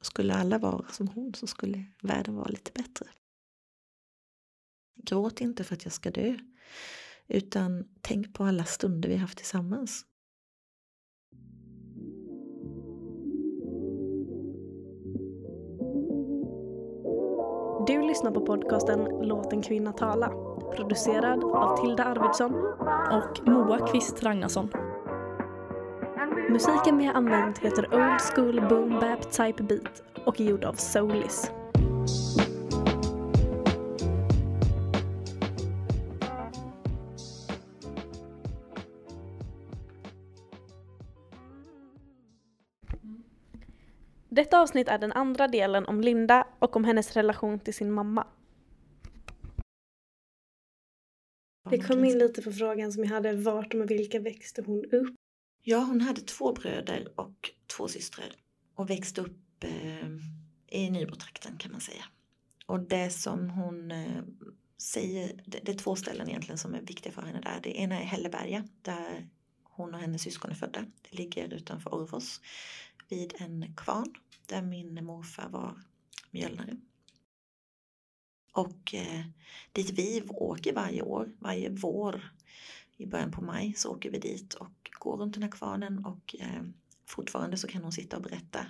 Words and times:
Skulle 0.00 0.34
alla 0.34 0.58
vara 0.58 0.88
som 0.88 1.08
hon 1.08 1.34
så 1.34 1.46
skulle 1.46 1.84
världen 2.02 2.34
vara 2.34 2.48
lite 2.48 2.70
bättre. 2.74 3.06
Gråt 5.02 5.40
inte 5.40 5.64
för 5.64 5.74
att 5.74 5.84
jag 5.84 5.92
ska 5.92 6.10
dö, 6.10 6.38
utan 7.26 7.84
tänk 8.00 8.34
på 8.34 8.44
alla 8.44 8.64
stunder 8.64 9.08
vi 9.08 9.16
haft 9.16 9.38
tillsammans. 9.38 10.04
Du 17.86 18.02
lyssnar 18.02 18.30
på 18.30 18.40
podcasten 18.40 19.04
Låt 19.22 19.52
en 19.52 19.62
kvinna 19.62 19.92
tala. 19.92 20.28
Producerad 20.76 21.44
av 21.44 21.76
Tilda 21.76 22.04
Arvidsson 22.04 22.54
och 23.12 23.48
Moa 23.48 23.86
Kvist 23.86 24.22
Ragnarsson. 24.22 24.70
Musiken 26.50 26.98
vi 26.98 27.04
har 27.04 27.14
använt 27.14 27.58
heter 27.58 27.94
Old 27.94 28.20
School 28.20 28.68
Boom 28.68 28.90
Bap 28.90 29.32
Type 29.32 29.62
Beat 29.62 30.02
och 30.26 30.40
är 30.40 30.44
gjord 30.44 30.64
av 30.64 30.74
Soulis. 30.74 31.50
Detta 44.28 44.60
avsnitt 44.60 44.88
är 44.88 44.98
den 44.98 45.12
andra 45.12 45.48
delen 45.48 45.86
om 45.86 46.00
Linda 46.00 46.46
och 46.58 46.76
om 46.76 46.84
hennes 46.84 47.16
relation 47.16 47.60
till 47.60 47.74
sin 47.74 47.92
mamma. 47.92 48.26
Det 51.70 51.78
kom 51.78 52.04
in 52.04 52.18
lite 52.18 52.42
på 52.42 52.52
frågan 52.52 52.92
som 52.92 53.04
jag 53.04 53.10
hade, 53.10 53.32
vart 53.32 53.74
och 53.74 53.78
med 53.78 53.88
vilka 53.88 54.20
växte 54.20 54.62
hon 54.66 54.84
upp? 54.84 55.14
Ja, 55.70 55.78
hon 55.78 56.00
hade 56.00 56.20
två 56.20 56.52
bröder 56.52 57.12
och 57.16 57.50
två 57.66 57.88
systrar 57.88 58.32
och 58.74 58.90
växte 58.90 59.20
upp 59.20 59.64
eh, 59.64 60.08
i 60.66 60.90
Nybrotrakten 60.90 61.56
kan 61.58 61.72
man 61.72 61.80
säga. 61.80 62.04
Och 62.66 62.80
det 62.80 63.10
som 63.10 63.50
hon 63.50 63.90
eh, 63.90 64.22
säger, 64.78 65.42
det, 65.46 65.60
det, 65.62 65.72
är 65.72 65.76
två 65.76 65.96
ställen 65.96 66.28
egentligen 66.28 66.58
som 66.58 66.74
är 66.74 66.80
viktiga 66.80 67.12
för 67.12 67.22
henne 67.22 67.40
där. 67.40 67.60
Det 67.62 67.78
ena 67.78 68.00
är 68.00 68.04
Hälleberga 68.04 68.64
där 68.82 69.28
hon 69.62 69.94
och 69.94 70.00
hennes 70.00 70.22
syskon 70.22 70.50
är 70.50 70.54
födda. 70.54 70.80
Det 70.80 71.18
ligger 71.18 71.54
utanför 71.54 71.94
Orvos 71.94 72.40
vid 73.08 73.34
en 73.38 73.74
kvarn 73.76 74.14
där 74.46 74.62
min 74.62 75.04
morfar 75.04 75.48
var 75.48 75.82
mjölnare. 76.30 76.76
Och 78.52 78.94
eh, 78.94 79.24
dit 79.72 79.90
vi 79.90 80.22
åker 80.28 80.72
varje 80.72 81.02
år, 81.02 81.32
varje 81.38 81.70
vår 81.70 82.30
i 82.96 83.06
början 83.06 83.30
på 83.30 83.42
maj 83.42 83.74
så 83.76 83.90
åker 83.90 84.10
vi 84.10 84.18
dit 84.18 84.54
och 84.54 84.77
gå 84.98 85.16
runt 85.16 85.34
den 85.34 85.42
här 85.42 85.50
kvarnen 85.50 86.04
och 86.04 86.36
eh, 86.38 86.62
fortfarande 87.06 87.56
så 87.56 87.68
kan 87.68 87.82
hon 87.82 87.92
sitta 87.92 88.16
och 88.16 88.22
berätta 88.22 88.66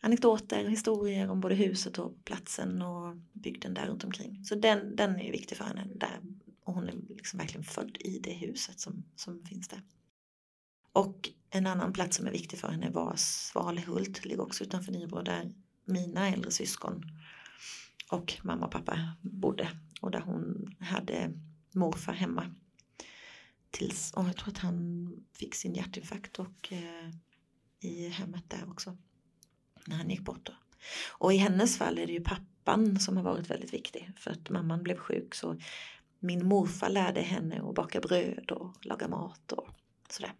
anekdoter, 0.00 0.64
och 0.64 0.70
historier 0.70 1.30
om 1.30 1.40
både 1.40 1.54
huset 1.54 1.98
och 1.98 2.24
platsen 2.24 2.82
och 2.82 3.16
bygden 3.32 3.74
där 3.74 3.86
runt 3.86 4.04
omkring. 4.04 4.44
Så 4.44 4.54
den, 4.54 4.96
den 4.96 5.20
är 5.20 5.32
viktig 5.32 5.58
för 5.58 5.64
henne 5.64 5.86
där 5.94 6.20
och 6.64 6.74
hon 6.74 6.88
är 6.88 6.94
liksom 7.08 7.38
verkligen 7.38 7.64
född 7.64 7.96
i 8.00 8.18
det 8.18 8.32
huset 8.32 8.80
som, 8.80 9.04
som 9.16 9.44
finns 9.44 9.68
där. 9.68 9.82
Och 10.92 11.30
en 11.50 11.66
annan 11.66 11.92
plats 11.92 12.16
som 12.16 12.26
är 12.26 12.30
viktig 12.30 12.58
för 12.58 12.68
henne 12.68 12.90
var 12.90 13.12
Svalehult, 13.16 14.24
ligger 14.24 14.40
också 14.40 14.64
utanför 14.64 14.92
Nybro 14.92 15.22
där 15.22 15.52
mina 15.84 16.28
äldre 16.28 16.50
syskon 16.50 17.02
och 18.10 18.34
mamma 18.42 18.66
och 18.66 18.72
pappa 18.72 19.16
bodde 19.20 19.68
och 20.00 20.10
där 20.10 20.20
hon 20.20 20.74
hade 20.80 21.32
morfar 21.72 22.12
hemma. 22.12 22.54
Tills, 23.74 24.12
och 24.12 24.24
jag 24.24 24.36
tror 24.36 24.48
att 24.48 24.58
han 24.58 25.08
fick 25.32 25.54
sin 25.54 25.74
hjärtinfarkt 25.74 26.38
och 26.38 26.72
eh, 26.72 27.10
i 27.80 28.08
hemmet 28.08 28.44
där 28.48 28.70
också. 28.70 28.96
När 29.86 29.96
han 29.96 30.10
gick 30.10 30.20
bort 30.20 30.46
då. 30.46 30.52
Och 31.10 31.32
i 31.32 31.36
hennes 31.36 31.78
fall 31.78 31.98
är 31.98 32.06
det 32.06 32.12
ju 32.12 32.20
pappan 32.20 33.00
som 33.00 33.16
har 33.16 33.24
varit 33.24 33.50
väldigt 33.50 33.74
viktig 33.74 34.10
för 34.16 34.30
att 34.30 34.50
mamman 34.50 34.82
blev 34.82 34.96
sjuk 34.96 35.34
så 35.34 35.56
min 36.18 36.46
morfar 36.46 36.90
lärde 36.90 37.20
henne 37.20 37.62
att 37.62 37.74
baka 37.74 38.00
bröd 38.00 38.50
och 38.50 38.86
laga 38.86 39.08
mat 39.08 39.52
och 39.52 39.68
sådär 40.08 40.32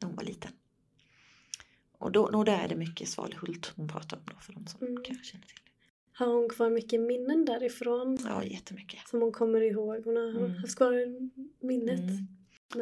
när 0.00 0.08
hon 0.08 0.16
var 0.16 0.24
liten. 0.24 0.52
Och 1.98 2.12
då, 2.12 2.30
då 2.30 2.44
där 2.44 2.58
är 2.58 2.68
det 2.68 2.76
mycket 2.76 3.08
Svalhult 3.08 3.72
hon 3.76 3.88
pratar 3.88 4.16
om 4.16 4.22
då 4.26 4.36
för 4.40 4.52
de 4.52 4.66
som 4.66 4.86
mm. 4.86 5.04
kanske 5.04 5.24
känner 5.24 5.46
till. 5.46 5.58
Har 6.12 6.26
hon 6.26 6.48
kvar 6.48 6.70
mycket 6.70 7.00
minnen 7.00 7.44
därifrån? 7.44 8.18
Ja, 8.24 8.44
jättemycket. 8.44 9.08
Som 9.08 9.22
hon 9.22 9.32
kommer 9.32 9.60
ihåg? 9.60 10.04
Hon 10.04 10.16
har 10.16 10.30
mm. 10.30 10.54
haft 10.54 10.76
kvar 10.76 10.92
minnet? 11.60 12.00
Mm. 12.00 12.26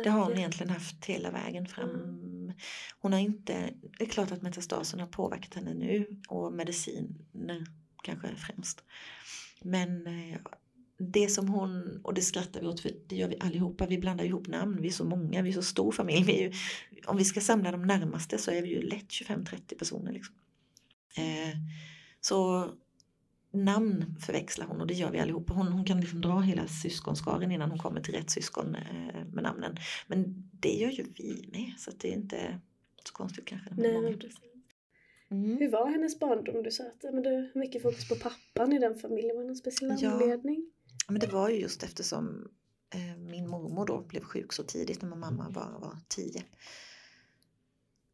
Det 0.04 0.10
har 0.10 0.24
hon 0.24 0.38
egentligen 0.38 0.70
haft 0.72 1.04
hela 1.04 1.30
vägen 1.30 1.66
fram. 1.66 1.90
Mm. 1.90 2.52
Hon 2.98 3.12
har 3.12 3.20
inte, 3.20 3.70
det 3.98 4.04
är 4.04 4.08
klart 4.08 4.32
att 4.32 4.42
metastasen 4.42 5.00
har 5.00 5.06
påverkat 5.06 5.54
henne 5.54 5.74
nu 5.74 6.06
och 6.28 6.52
mediciner 6.52 7.66
kanske 8.02 8.36
främst. 8.36 8.84
Men 9.62 10.06
eh, 10.06 10.38
det 10.98 11.28
som 11.28 11.48
hon, 11.48 12.00
och 12.04 12.14
det 12.14 12.22
skrattar 12.22 12.60
vi 12.60 12.66
åt 12.66 12.80
för 12.80 12.92
det 13.06 13.16
gör 13.16 13.28
vi 13.28 13.36
allihopa, 13.40 13.86
vi 13.86 13.98
blandar 13.98 14.24
ihop 14.24 14.46
namn, 14.46 14.78
vi 14.80 14.88
är 14.88 14.92
så 14.92 15.04
många, 15.04 15.42
vi 15.42 15.48
är 15.48 15.54
så 15.54 15.62
stor 15.62 15.92
familj. 15.92 16.24
Vi 16.24 16.40
ju, 16.40 16.52
om 17.06 17.16
vi 17.16 17.24
ska 17.24 17.40
samla 17.40 17.72
de 17.72 17.82
närmaste 17.82 18.38
så 18.38 18.50
är 18.50 18.62
vi 18.62 18.68
ju 18.68 18.82
lätt 18.82 19.08
25-30 19.08 19.78
personer. 19.78 20.12
Liksom. 20.12 20.34
Eh, 21.16 21.56
så 22.20 22.70
namn 23.52 24.16
förväxlar 24.20 24.66
hon 24.66 24.80
och 24.80 24.86
det 24.86 24.94
gör 24.94 25.10
vi 25.10 25.18
allihopa. 25.18 25.52
Hon, 25.52 25.66
hon 25.66 25.84
kan 25.84 26.00
liksom 26.00 26.20
dra 26.20 26.40
hela 26.40 26.66
syskonskaren 26.66 27.52
innan 27.52 27.70
hon 27.70 27.78
kommer 27.78 28.00
till 28.00 28.14
rätt 28.14 28.30
syskon 28.30 28.74
eh, 28.74 29.24
med 29.32 29.42
namnen. 29.42 29.76
Men 30.06 30.50
det 30.52 30.72
gör 30.72 30.90
ju 30.90 31.04
vi 31.16 31.48
med 31.52 31.72
så 31.78 31.90
det 31.98 32.08
är 32.08 32.12
inte 32.12 32.60
så 33.04 33.12
konstigt 33.12 33.44
kanske. 33.44 33.70
Nej, 33.74 34.18
Mm. 35.32 35.58
Hur 35.58 35.70
var 35.70 35.90
hennes 35.90 36.18
barndom? 36.18 36.62
Du 36.62 36.70
sa 36.70 36.84
att 36.84 37.02
men 37.02 37.22
det 37.22 37.30
var 37.30 37.58
mycket 37.58 37.82
fokus 37.82 38.08
på 38.08 38.14
pappan 38.14 38.72
i 38.72 38.78
den 38.78 38.98
familjen. 38.98 39.36
Var 39.36 39.42
det 39.42 39.48
någon 39.48 39.56
speciell 39.56 40.04
anledning? 40.04 40.70
men 41.08 41.20
det 41.20 41.26
var 41.26 41.48
ju 41.48 41.60
just 41.60 41.82
eftersom 41.82 42.48
eh, 42.94 43.18
min 43.18 43.48
mormor 43.48 43.86
då 43.86 44.00
blev 44.00 44.20
sjuk 44.20 44.52
så 44.52 44.62
tidigt 44.62 45.02
när 45.02 45.16
mamma 45.16 45.50
bara 45.50 45.78
var 45.78 45.98
tio. 46.08 46.42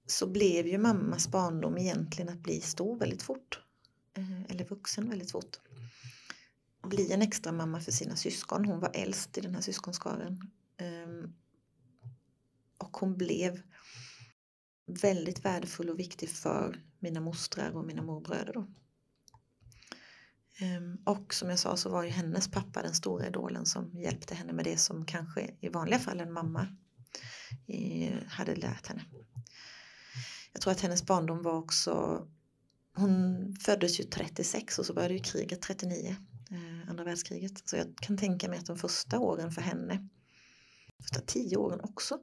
Så 0.07 0.27
blev 0.27 0.67
ju 0.67 0.79
mammas 0.79 1.29
barndom 1.29 1.79
egentligen 1.79 2.29
att 2.29 2.43
bli 2.43 2.61
stor 2.61 2.99
väldigt 2.99 3.23
fort. 3.23 3.63
Eh, 4.19 4.43
eller 4.49 4.65
vuxen 4.65 5.09
väldigt 5.09 5.31
fort. 5.31 5.57
Bli 6.83 7.13
en 7.13 7.23
extra 7.23 7.53
mamma 7.53 7.81
för 7.81 7.93
sina 7.93 8.17
syskon. 8.17 8.65
Hon 8.65 8.81
var 8.81 8.91
äldst 8.95 9.39
i 9.39 9.41
den 9.41 9.55
här 9.55 9.63
syskonskaren. 9.63 10.51
Ehm, 10.77 11.35
och 12.79 12.97
hon 12.97 13.17
blev 13.17 13.63
väldigt 14.87 15.45
värdefull 15.45 15.91
och 15.91 15.99
viktig 15.99 16.31
för 16.31 16.83
mina 16.99 17.21
mostrar 17.21 17.77
och 17.77 17.87
mina 17.87 18.03
morbröder. 18.03 18.53
Då. 18.53 18.67
Ehm, 20.61 20.99
och 21.05 21.35
som 21.35 21.51
jag 21.51 21.59
sa 21.59 21.77
så 21.77 21.91
var 21.91 22.03
ju 22.03 22.11
hennes 22.11 22.51
pappa 22.51 22.83
den 22.83 22.95
stora 22.95 23.27
idolen 23.27 23.67
som 23.67 23.91
hjälpte 24.01 24.35
henne 24.35 24.53
med 24.53 24.65
det 24.65 24.77
som 24.77 25.07
kanske 25.07 25.51
i 25.61 25.69
vanliga 25.69 25.99
fall 25.99 26.21
en 26.21 26.33
mamma 26.33 26.77
eh, 27.67 28.23
hade 28.27 28.55
lärt 28.55 28.87
henne. 28.87 29.05
Jag 30.53 30.63
tror 30.63 30.73
att 30.73 30.81
hennes 30.81 31.07
barndom 31.07 31.43
var 31.43 31.53
också 31.53 32.27
hon 32.99 33.57
föddes 33.61 34.01
ju 34.01 34.05
36 34.05 34.79
och 34.79 34.87
så 34.87 34.95
började 34.95 35.15
ju 35.15 35.21
kriget 35.21 35.63
39, 35.63 36.17
eh, 36.51 36.91
andra 36.91 37.05
världskriget. 37.05 37.69
Så 37.69 37.77
jag 37.77 37.97
kan 37.97 38.17
tänka 38.17 38.49
mig 38.49 38.59
att 38.59 38.67
de 38.67 38.79
första 38.79 39.19
åren 39.19 39.51
för 39.53 39.63
henne, 39.63 40.09
första 41.03 41.21
tio 41.21 41.57
åren 41.57 41.81
också, 41.83 42.19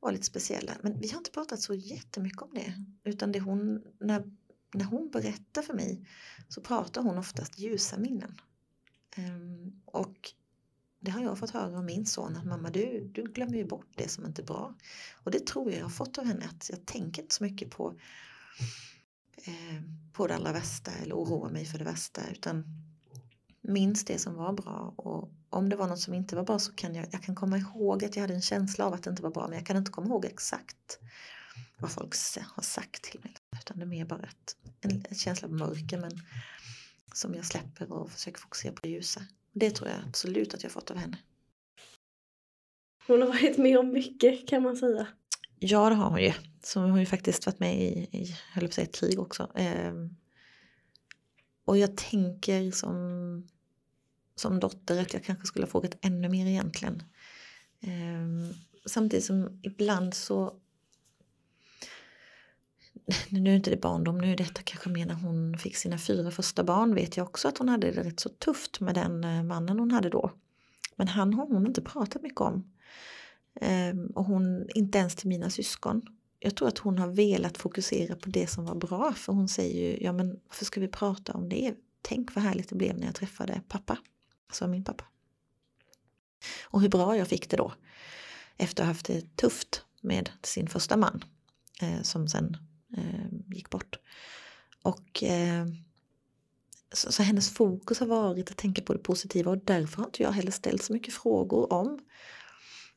var 0.00 0.12
lite 0.12 0.26
speciella. 0.26 0.72
Men 0.82 1.00
vi 1.00 1.08
har 1.08 1.18
inte 1.18 1.30
pratat 1.30 1.60
så 1.60 1.74
jättemycket 1.74 2.42
om 2.42 2.50
det. 2.54 2.72
Utan 3.04 3.32
det 3.32 3.40
hon, 3.40 3.82
när 4.00 4.22
när 4.74 4.84
hon 4.84 5.10
berättar 5.10 5.62
för 5.62 5.74
mig 5.74 6.06
så 6.48 6.60
pratar 6.60 7.02
hon 7.02 7.18
oftast 7.18 7.58
ljusa 7.58 7.98
minnen. 7.98 8.40
Um, 9.18 9.82
och 9.84 10.32
det 11.00 11.10
har 11.10 11.22
jag 11.22 11.38
fått 11.38 11.50
höra 11.50 11.78
av 11.78 11.84
min 11.84 12.06
son 12.06 12.36
att 12.36 12.46
mamma 12.46 12.70
du, 12.70 13.10
du 13.12 13.22
glömmer 13.22 13.56
ju 13.56 13.64
bort 13.64 13.88
det 13.96 14.08
som 14.08 14.26
inte 14.26 14.42
är 14.42 14.46
bra. 14.46 14.74
Och 15.24 15.30
det 15.30 15.46
tror 15.46 15.70
jag 15.70 15.78
jag 15.78 15.84
har 15.84 15.90
fått 15.90 16.18
av 16.18 16.24
henne 16.24 16.44
att 16.44 16.70
jag 16.70 16.86
tänker 16.86 17.22
inte 17.22 17.34
så 17.34 17.44
mycket 17.44 17.70
på, 17.70 17.98
eh, 19.44 19.82
på 20.12 20.26
det 20.26 20.34
allra 20.34 20.52
värsta 20.52 20.90
eller 20.90 21.14
oroar 21.14 21.50
mig 21.50 21.64
för 21.64 21.78
det 21.78 21.84
värsta 21.84 22.20
utan 22.30 22.64
minns 23.60 24.04
det 24.04 24.18
som 24.18 24.34
var 24.34 24.52
bra 24.52 24.94
och 24.96 25.30
om 25.50 25.68
det 25.68 25.76
var 25.76 25.88
något 25.88 26.00
som 26.00 26.14
inte 26.14 26.36
var 26.36 26.42
bra 26.42 26.58
så 26.58 26.72
kan 26.72 26.94
jag, 26.94 27.06
jag 27.10 27.22
kan 27.22 27.34
komma 27.34 27.58
ihåg 27.58 28.04
att 28.04 28.16
jag 28.16 28.20
hade 28.20 28.34
en 28.34 28.42
känsla 28.42 28.86
av 28.86 28.92
att 28.92 29.02
det 29.02 29.10
inte 29.10 29.22
var 29.22 29.30
bra 29.30 29.48
men 29.48 29.58
jag 29.58 29.66
kan 29.66 29.76
inte 29.76 29.90
komma 29.90 30.06
ihåg 30.06 30.24
exakt 30.24 30.98
vad 31.78 31.90
folk 31.90 32.14
har 32.54 32.62
sagt 32.62 33.02
till 33.02 33.20
mig. 33.20 33.34
Utan 33.60 33.78
det 33.78 33.84
är 33.84 33.86
mer 33.86 34.04
bara 34.04 34.22
ett, 34.22 34.56
en, 34.80 35.04
en 35.08 35.16
känsla 35.16 35.48
av 35.48 35.54
mörker 35.54 35.98
men 35.98 36.10
som 37.14 37.34
jag 37.34 37.44
släpper 37.44 37.92
och 37.92 38.10
försöker 38.10 38.38
fokusera 38.38 38.72
på 38.72 38.80
det 38.82 38.88
ljusa. 38.88 39.20
Det 39.52 39.70
tror 39.70 39.88
jag 39.88 39.98
absolut 40.08 40.54
att 40.54 40.62
jag 40.62 40.72
fått 40.72 40.90
av 40.90 40.96
henne. 40.96 41.18
Hon 43.06 43.20
har 43.22 43.28
varit 43.28 43.58
med 43.58 43.78
om 43.78 43.92
mycket 43.92 44.48
kan 44.48 44.62
man 44.62 44.76
säga. 44.76 45.06
Ja 45.60 45.88
det 45.88 45.94
har 45.94 46.10
hon 46.10 46.22
ju. 46.22 46.32
Så 46.62 46.80
hon 46.80 46.90
har 46.90 46.98
ju 46.98 47.06
faktiskt 47.06 47.46
varit 47.46 47.60
med 47.60 47.82
i, 47.82 48.08
i 48.12 48.36
höll 48.52 48.66
på 48.66 48.72
säga, 48.72 48.86
ett 48.86 48.94
krig 48.94 49.20
också. 49.20 49.50
Eh, 49.54 49.92
och 51.64 51.78
jag 51.78 51.96
tänker 51.96 52.70
som, 52.70 53.48
som 54.34 54.60
dotter 54.60 55.02
att 55.02 55.14
jag 55.14 55.24
kanske 55.24 55.46
skulle 55.46 55.66
ha 55.66 55.70
frågat 55.70 55.98
ännu 56.00 56.28
mer 56.28 56.46
egentligen. 56.46 57.02
Eh, 57.80 58.56
samtidigt 58.86 59.24
som 59.24 59.60
ibland 59.62 60.14
så 60.14 60.54
nu 63.28 63.50
är 63.50 63.56
inte 63.56 63.70
det 63.70 63.80
barndom, 63.80 64.18
nu 64.18 64.32
är 64.32 64.36
detta 64.36 64.62
kanske 64.62 64.88
mer 64.88 65.06
när 65.06 65.14
hon 65.14 65.58
fick 65.58 65.76
sina 65.76 65.98
fyra 65.98 66.30
första 66.30 66.64
barn 66.64 66.94
vet 66.94 67.16
jag 67.16 67.26
också 67.26 67.48
att 67.48 67.58
hon 67.58 67.68
hade 67.68 67.90
det 67.90 68.02
rätt 68.02 68.20
så 68.20 68.28
tufft 68.28 68.80
med 68.80 68.94
den 68.94 69.24
eh, 69.24 69.42
mannen 69.42 69.78
hon 69.78 69.90
hade 69.90 70.08
då. 70.10 70.32
Men 70.96 71.08
han 71.08 71.34
har 71.34 71.46
hon 71.46 71.66
inte 71.66 71.82
pratat 71.82 72.22
mycket 72.22 72.40
om. 72.40 72.72
Ehm, 73.60 74.06
och 74.06 74.24
hon, 74.24 74.68
inte 74.74 74.98
ens 74.98 75.14
till 75.14 75.28
mina 75.28 75.50
syskon. 75.50 76.02
Jag 76.38 76.56
tror 76.56 76.68
att 76.68 76.78
hon 76.78 76.98
har 76.98 77.08
velat 77.08 77.58
fokusera 77.58 78.16
på 78.16 78.28
det 78.28 78.46
som 78.46 78.64
var 78.64 78.74
bra 78.74 79.12
för 79.12 79.32
hon 79.32 79.48
säger 79.48 79.90
ju, 79.90 80.04
ja 80.04 80.12
men 80.12 80.40
varför 80.48 80.64
ska 80.64 80.80
vi 80.80 80.88
prata 80.88 81.32
om 81.32 81.48
det? 81.48 81.74
Tänk 82.02 82.34
vad 82.34 82.44
härligt 82.44 82.68
det 82.68 82.74
blev 82.74 82.98
när 82.98 83.06
jag 83.06 83.14
träffade 83.14 83.60
pappa, 83.68 83.98
sa 84.52 84.66
min 84.66 84.84
pappa. 84.84 85.04
Och 86.64 86.80
hur 86.80 86.88
bra 86.88 87.16
jag 87.16 87.28
fick 87.28 87.50
det 87.50 87.56
då 87.56 87.72
efter 88.56 88.82
att 88.82 88.86
ha 88.86 88.92
haft 88.92 89.06
det 89.06 89.36
tufft 89.36 89.82
med 90.00 90.30
sin 90.42 90.68
första 90.68 90.96
man 90.96 91.24
eh, 91.80 92.02
som 92.02 92.28
sen 92.28 92.56
eh, 92.96 93.54
gick 93.54 93.70
bort. 93.70 93.98
Och 94.82 95.22
eh, 95.22 95.66
så, 96.92 97.12
så, 97.12 97.22
hennes 97.22 97.50
fokus 97.50 98.00
har 98.00 98.06
varit 98.06 98.50
att 98.50 98.56
tänka 98.56 98.82
på 98.82 98.92
det 98.92 98.98
positiva 98.98 99.50
och 99.50 99.58
därför 99.58 99.96
har 99.96 100.04
inte 100.04 100.22
jag 100.22 100.32
heller 100.32 100.50
ställt 100.50 100.82
så 100.82 100.92
mycket 100.92 101.14
frågor 101.14 101.72
om 101.72 101.98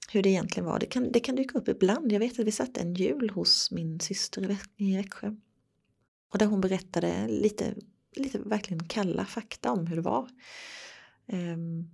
hur 0.10 0.24
det 0.24 0.30
egentligen 0.30 0.66
var. 0.66 0.80
Det 0.80 0.86
kan, 0.86 1.12
det 1.12 1.20
kan 1.20 1.36
dyka 1.36 1.58
upp 1.58 1.68
ibland. 1.68 2.12
Jag 2.12 2.20
vet 2.20 2.40
att 2.40 2.46
vi 2.46 2.52
satt 2.52 2.78
en 2.78 2.94
jul 2.94 3.30
hos 3.30 3.72
min 3.72 4.00
syster 4.00 4.58
i 4.78 4.96
Växjö. 4.96 5.36
Och 6.32 6.38
där 6.38 6.46
hon 6.46 6.62
berättade 6.62 7.28
lite, 7.28 7.76
lite 8.16 8.40
verkligen 8.40 8.84
kalla 8.84 9.26
fakta 9.26 9.72
om 9.72 9.88
hur 9.88 9.96
det 9.96 10.02
var. 10.02 10.30
Um, 11.28 11.90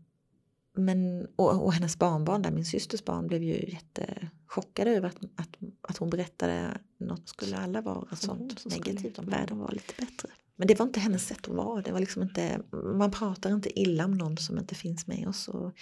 men, 0.74 1.27
och, 1.36 1.63
och, 1.65 1.74
hennes 1.74 1.98
barnbarn, 2.00 2.42
där 2.42 2.51
min 2.51 2.65
systers 2.65 3.06
barn, 3.06 3.27
blev 3.27 3.44
ju 3.44 3.69
jättechockade 3.69 4.92
över 4.92 5.07
att, 5.07 5.18
att, 5.36 5.57
att 5.81 5.98
hon 5.98 6.09
berättade 6.09 6.77
något 6.98 7.30
skulle 7.30 7.57
alla 7.57 7.81
vara 7.81 8.15
sånt 8.15 8.65
negativt 8.65 9.19
om 9.19 9.25
världen 9.25 9.57
var 9.57 9.71
lite 9.71 9.94
bättre. 9.98 10.30
Men 10.57 10.68
det 10.68 10.80
var 10.80 10.86
inte 10.86 11.00
hennes 11.00 11.27
sätt 11.27 11.48
att 11.48 11.56
vara. 11.56 11.81
Det 11.81 11.92
var 11.92 12.00
liksom 12.00 12.21
inte, 12.21 12.62
man 12.98 13.12
pratar 13.12 13.54
inte 13.54 13.80
illa 13.80 14.06
om 14.06 14.12
någon 14.12 14.38
som 14.38 14.57
inte 14.57 14.75
finns 14.75 15.07
med 15.07 15.27
oss. 15.27 15.48
Och, 15.48 15.74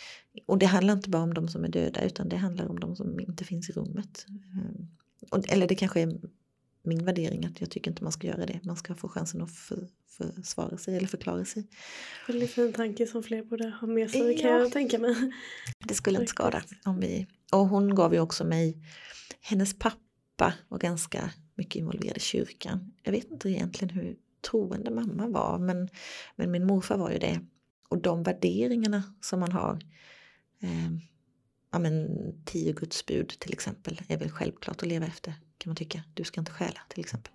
och 0.45 0.57
det 0.57 0.65
handlar 0.65 0.93
inte 0.93 1.09
bara 1.09 1.23
om 1.23 1.33
de 1.33 1.47
som 1.47 1.63
är 1.63 1.69
döda 1.69 2.01
utan 2.01 2.29
det 2.29 2.37
handlar 2.37 2.69
om 2.69 2.79
de 2.79 2.95
som 2.95 3.19
inte 3.19 3.43
finns 3.43 3.69
i 3.69 3.73
rummet. 3.73 4.25
Ehm, 4.29 4.87
och, 5.31 5.51
eller 5.51 5.67
det 5.67 5.75
kanske 5.75 6.01
är 6.01 6.19
min 6.83 7.05
värdering 7.05 7.45
att 7.45 7.61
jag 7.61 7.69
tycker 7.69 7.91
inte 7.91 8.03
man 8.03 8.11
ska 8.11 8.27
göra 8.27 8.45
det. 8.45 8.59
Man 8.63 8.75
ska 8.75 8.95
få 8.95 9.07
chansen 9.09 9.41
att 9.41 9.51
för, 9.51 9.87
försvara 10.07 10.77
sig 10.77 10.97
eller 10.97 11.07
förklara 11.07 11.45
sig. 11.45 11.67
Väldigt 12.27 12.51
fin 12.51 12.73
tanke 12.73 13.07
som 13.07 13.23
fler 13.23 13.43
borde 13.43 13.69
ha 13.69 13.87
med 13.87 14.11
sig 14.11 14.31
ja. 14.31 14.41
kan 14.41 14.51
jag 14.51 14.71
tänka 14.71 14.99
mig. 14.99 15.15
Det 15.85 15.93
skulle 15.93 16.19
inte 16.19 16.29
skada. 16.29 16.63
Om 16.85 16.99
vi, 16.99 17.27
och 17.51 17.67
hon 17.67 17.95
gav 17.95 18.13
ju 18.13 18.19
också 18.19 18.43
mig, 18.43 18.77
hennes 19.41 19.79
pappa 19.79 20.53
var 20.67 20.79
ganska 20.79 21.29
mycket 21.55 21.75
involverad 21.75 22.17
i 22.17 22.19
kyrkan. 22.19 22.91
Jag 23.03 23.11
vet 23.11 23.31
inte 23.31 23.49
egentligen 23.49 23.95
hur 23.95 24.15
troende 24.49 24.91
mamma 24.91 25.27
var 25.27 25.59
men, 25.59 25.89
men 26.35 26.51
min 26.51 26.65
morfar 26.67 26.97
var 26.97 27.11
ju 27.11 27.17
det. 27.17 27.39
Och 27.89 28.01
de 28.01 28.23
värderingarna 28.23 29.03
som 29.21 29.39
man 29.39 29.51
har 29.51 29.79
eh, 30.61 30.91
ja 31.71 31.79
men 31.79 32.07
tio 32.45 32.73
Guds 32.73 33.05
bud 33.05 33.29
till 33.39 33.53
exempel 33.53 34.01
är 34.07 34.17
väl 34.17 34.31
självklart 34.31 34.81
att 34.81 34.87
leva 34.87 35.05
efter 35.05 35.33
kan 35.57 35.69
man 35.69 35.75
tycka. 35.75 36.03
Du 36.13 36.23
ska 36.23 36.41
inte 36.41 36.51
stjäla 36.51 36.79
till 36.89 36.99
exempel. 36.99 37.33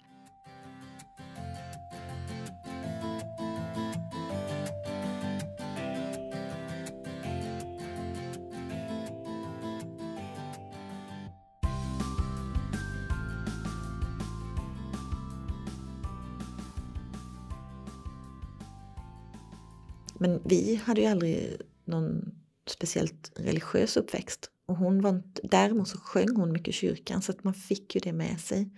Men 20.20 20.43
vi 20.44 20.75
hade 20.75 21.00
ju 21.00 21.06
aldrig 21.06 21.56
någon 21.84 22.34
speciellt 22.67 23.32
religiös 23.37 23.96
uppväxt. 23.96 24.50
Och 24.67 24.76
hon 24.76 25.00
var 25.00 25.11
inte, 25.11 25.43
däremot 25.50 25.88
så 25.88 25.99
sjöng 25.99 26.37
hon 26.37 26.52
mycket 26.52 26.69
i 26.69 26.72
kyrkan 26.72 27.22
så 27.22 27.32
att 27.32 27.44
man 27.44 27.55
fick 27.55 27.94
ju 27.94 28.00
det 28.00 28.12
med 28.12 28.40
sig. 28.40 28.70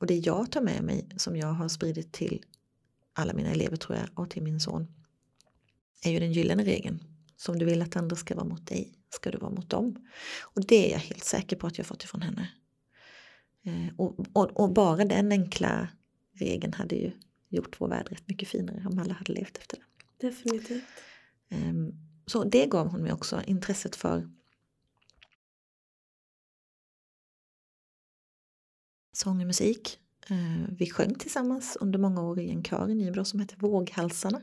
Och 0.00 0.06
det 0.06 0.14
jag 0.14 0.50
tar 0.52 0.60
med 0.60 0.84
mig 0.84 1.08
som 1.16 1.36
jag 1.36 1.46
har 1.46 1.68
spridit 1.68 2.12
till 2.12 2.44
alla 3.12 3.32
mina 3.32 3.50
elever 3.50 3.76
tror 3.76 3.98
jag 3.98 4.18
och 4.18 4.30
till 4.30 4.42
min 4.42 4.60
son 4.60 4.86
är 6.04 6.10
ju 6.10 6.18
den 6.18 6.32
gyllene 6.32 6.64
regeln. 6.64 7.04
Som 7.36 7.58
du 7.58 7.64
vill 7.64 7.82
att 7.82 7.96
andra 7.96 8.16
ska 8.16 8.34
vara 8.34 8.46
mot 8.46 8.66
dig 8.66 8.94
ska 9.10 9.30
du 9.30 9.38
vara 9.38 9.50
mot 9.50 9.70
dem. 9.70 10.08
Och 10.42 10.66
det 10.66 10.88
är 10.88 10.92
jag 10.92 10.98
helt 10.98 11.24
säker 11.24 11.56
på 11.56 11.66
att 11.66 11.78
jag 11.78 11.86
fått 11.86 12.04
ifrån 12.04 12.22
henne. 12.22 12.50
Eh, 13.64 13.94
och, 13.96 14.26
och, 14.32 14.60
och 14.60 14.72
bara 14.72 15.04
den 15.04 15.32
enkla 15.32 15.88
regeln 16.32 16.72
hade 16.72 16.96
ju 16.96 17.12
gjort 17.48 17.80
vår 17.80 17.88
värld 17.88 18.06
rätt 18.10 18.28
mycket 18.28 18.48
finare 18.48 18.86
om 18.90 18.98
alla 18.98 19.14
hade 19.14 19.32
levt 19.32 19.56
efter 19.56 19.76
den. 19.76 19.86
Definitivt. 20.20 20.84
Ehm, 21.48 21.92
så 22.26 22.44
det 22.44 22.66
gav 22.66 22.88
hon 22.88 23.02
mig 23.02 23.12
också 23.12 23.42
intresset 23.46 23.96
för 23.96 24.30
sång 29.12 29.40
och 29.40 29.46
musik. 29.46 29.98
Ehm, 30.28 30.76
vi 30.78 30.90
sjöng 30.90 31.14
tillsammans 31.14 31.76
under 31.80 31.98
många 31.98 32.22
år 32.22 32.40
i 32.40 32.50
en 32.50 32.64
kör 32.64 32.90
i 32.90 32.94
Nybro 32.94 33.24
som 33.24 33.40
heter 33.40 33.56
Våghalsarna. 33.56 34.40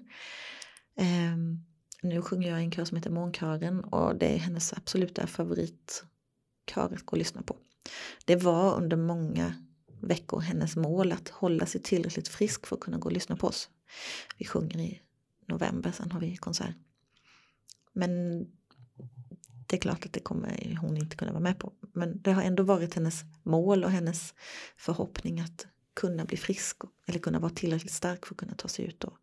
Ehm, 0.95 1.59
nu 2.03 2.21
sjunger 2.21 2.49
jag 2.49 2.61
i 2.61 2.63
en 2.63 2.71
kör 2.71 2.85
som 2.85 2.97
heter 2.97 3.09
Månkören 3.09 3.83
och 3.83 4.15
det 4.15 4.25
är 4.25 4.37
hennes 4.37 4.73
absoluta 4.73 5.27
favoritkör 5.27 6.93
att 6.93 7.05
gå 7.05 7.11
och 7.11 7.17
lyssna 7.17 7.41
på. 7.41 7.57
Det 8.25 8.35
var 8.35 8.75
under 8.75 8.97
många 8.97 9.53
veckor 10.01 10.39
hennes 10.39 10.75
mål 10.75 11.11
att 11.11 11.29
hålla 11.29 11.65
sig 11.65 11.81
tillräckligt 11.81 12.27
frisk 12.27 12.67
för 12.67 12.75
att 12.75 12.81
kunna 12.81 12.97
gå 12.97 13.05
och 13.05 13.13
lyssna 13.13 13.35
på 13.35 13.47
oss. 13.47 13.69
Vi 14.37 14.45
sjunger 14.45 14.79
i 14.79 15.01
november, 15.51 15.91
sen 15.91 16.11
har 16.11 16.19
vi 16.19 16.35
konsert. 16.37 16.75
Men 17.93 18.41
det 19.67 19.77
är 19.77 19.81
klart 19.81 20.05
att 20.05 20.13
det 20.13 20.19
kommer 20.19 20.77
hon 20.81 20.97
inte 20.97 21.15
kunna 21.15 21.31
vara 21.31 21.43
med 21.43 21.59
på. 21.59 21.73
Men 21.93 22.21
det 22.21 22.31
har 22.31 22.43
ändå 22.43 22.63
varit 22.63 22.93
hennes 22.93 23.21
mål 23.43 23.83
och 23.83 23.91
hennes 23.91 24.33
förhoppning 24.77 25.39
att 25.39 25.67
kunna 25.93 26.25
bli 26.25 26.37
frisk 26.37 26.77
eller 27.07 27.19
kunna 27.19 27.39
vara 27.39 27.51
tillräckligt 27.51 27.93
stark 27.93 28.25
för 28.25 28.33
att 28.33 28.39
kunna 28.39 28.55
ta 28.55 28.67
sig 28.67 28.85
ut 28.85 29.03
och, 29.03 29.17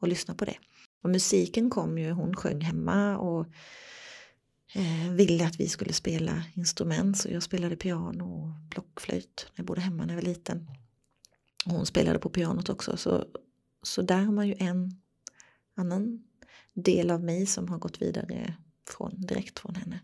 och 0.00 0.08
lyssna 0.08 0.34
på 0.34 0.44
det. 0.44 0.56
Och 1.02 1.10
musiken 1.10 1.70
kom 1.70 1.98
ju, 1.98 2.10
hon 2.10 2.36
sjöng 2.36 2.60
hemma 2.60 3.18
och 3.18 3.46
eh, 4.74 5.12
ville 5.12 5.46
att 5.46 5.60
vi 5.60 5.68
skulle 5.68 5.92
spela 5.92 6.44
instrument 6.54 7.18
så 7.18 7.28
jag 7.30 7.42
spelade 7.42 7.76
piano 7.76 8.24
och 8.24 8.48
blockflöjt 8.70 9.46
när 9.50 9.62
jag 9.62 9.66
bodde 9.66 9.80
hemma 9.80 10.04
när 10.04 10.14
jag 10.14 10.22
var 10.22 10.28
liten. 10.28 10.68
Och 11.66 11.72
hon 11.72 11.86
spelade 11.86 12.18
på 12.18 12.28
pianot 12.28 12.68
också 12.68 12.96
så, 12.96 13.24
så 13.82 14.02
där 14.02 14.22
har 14.22 14.32
man 14.32 14.48
ju 14.48 14.54
en 14.58 15.00
annan 15.76 16.24
del 16.74 17.10
av 17.10 17.24
mig 17.24 17.46
som 17.46 17.68
har 17.68 17.78
gått 17.78 18.02
vidare 18.02 18.54
från, 18.88 19.20
direkt 19.26 19.58
från 19.58 19.74
henne. 19.74 20.00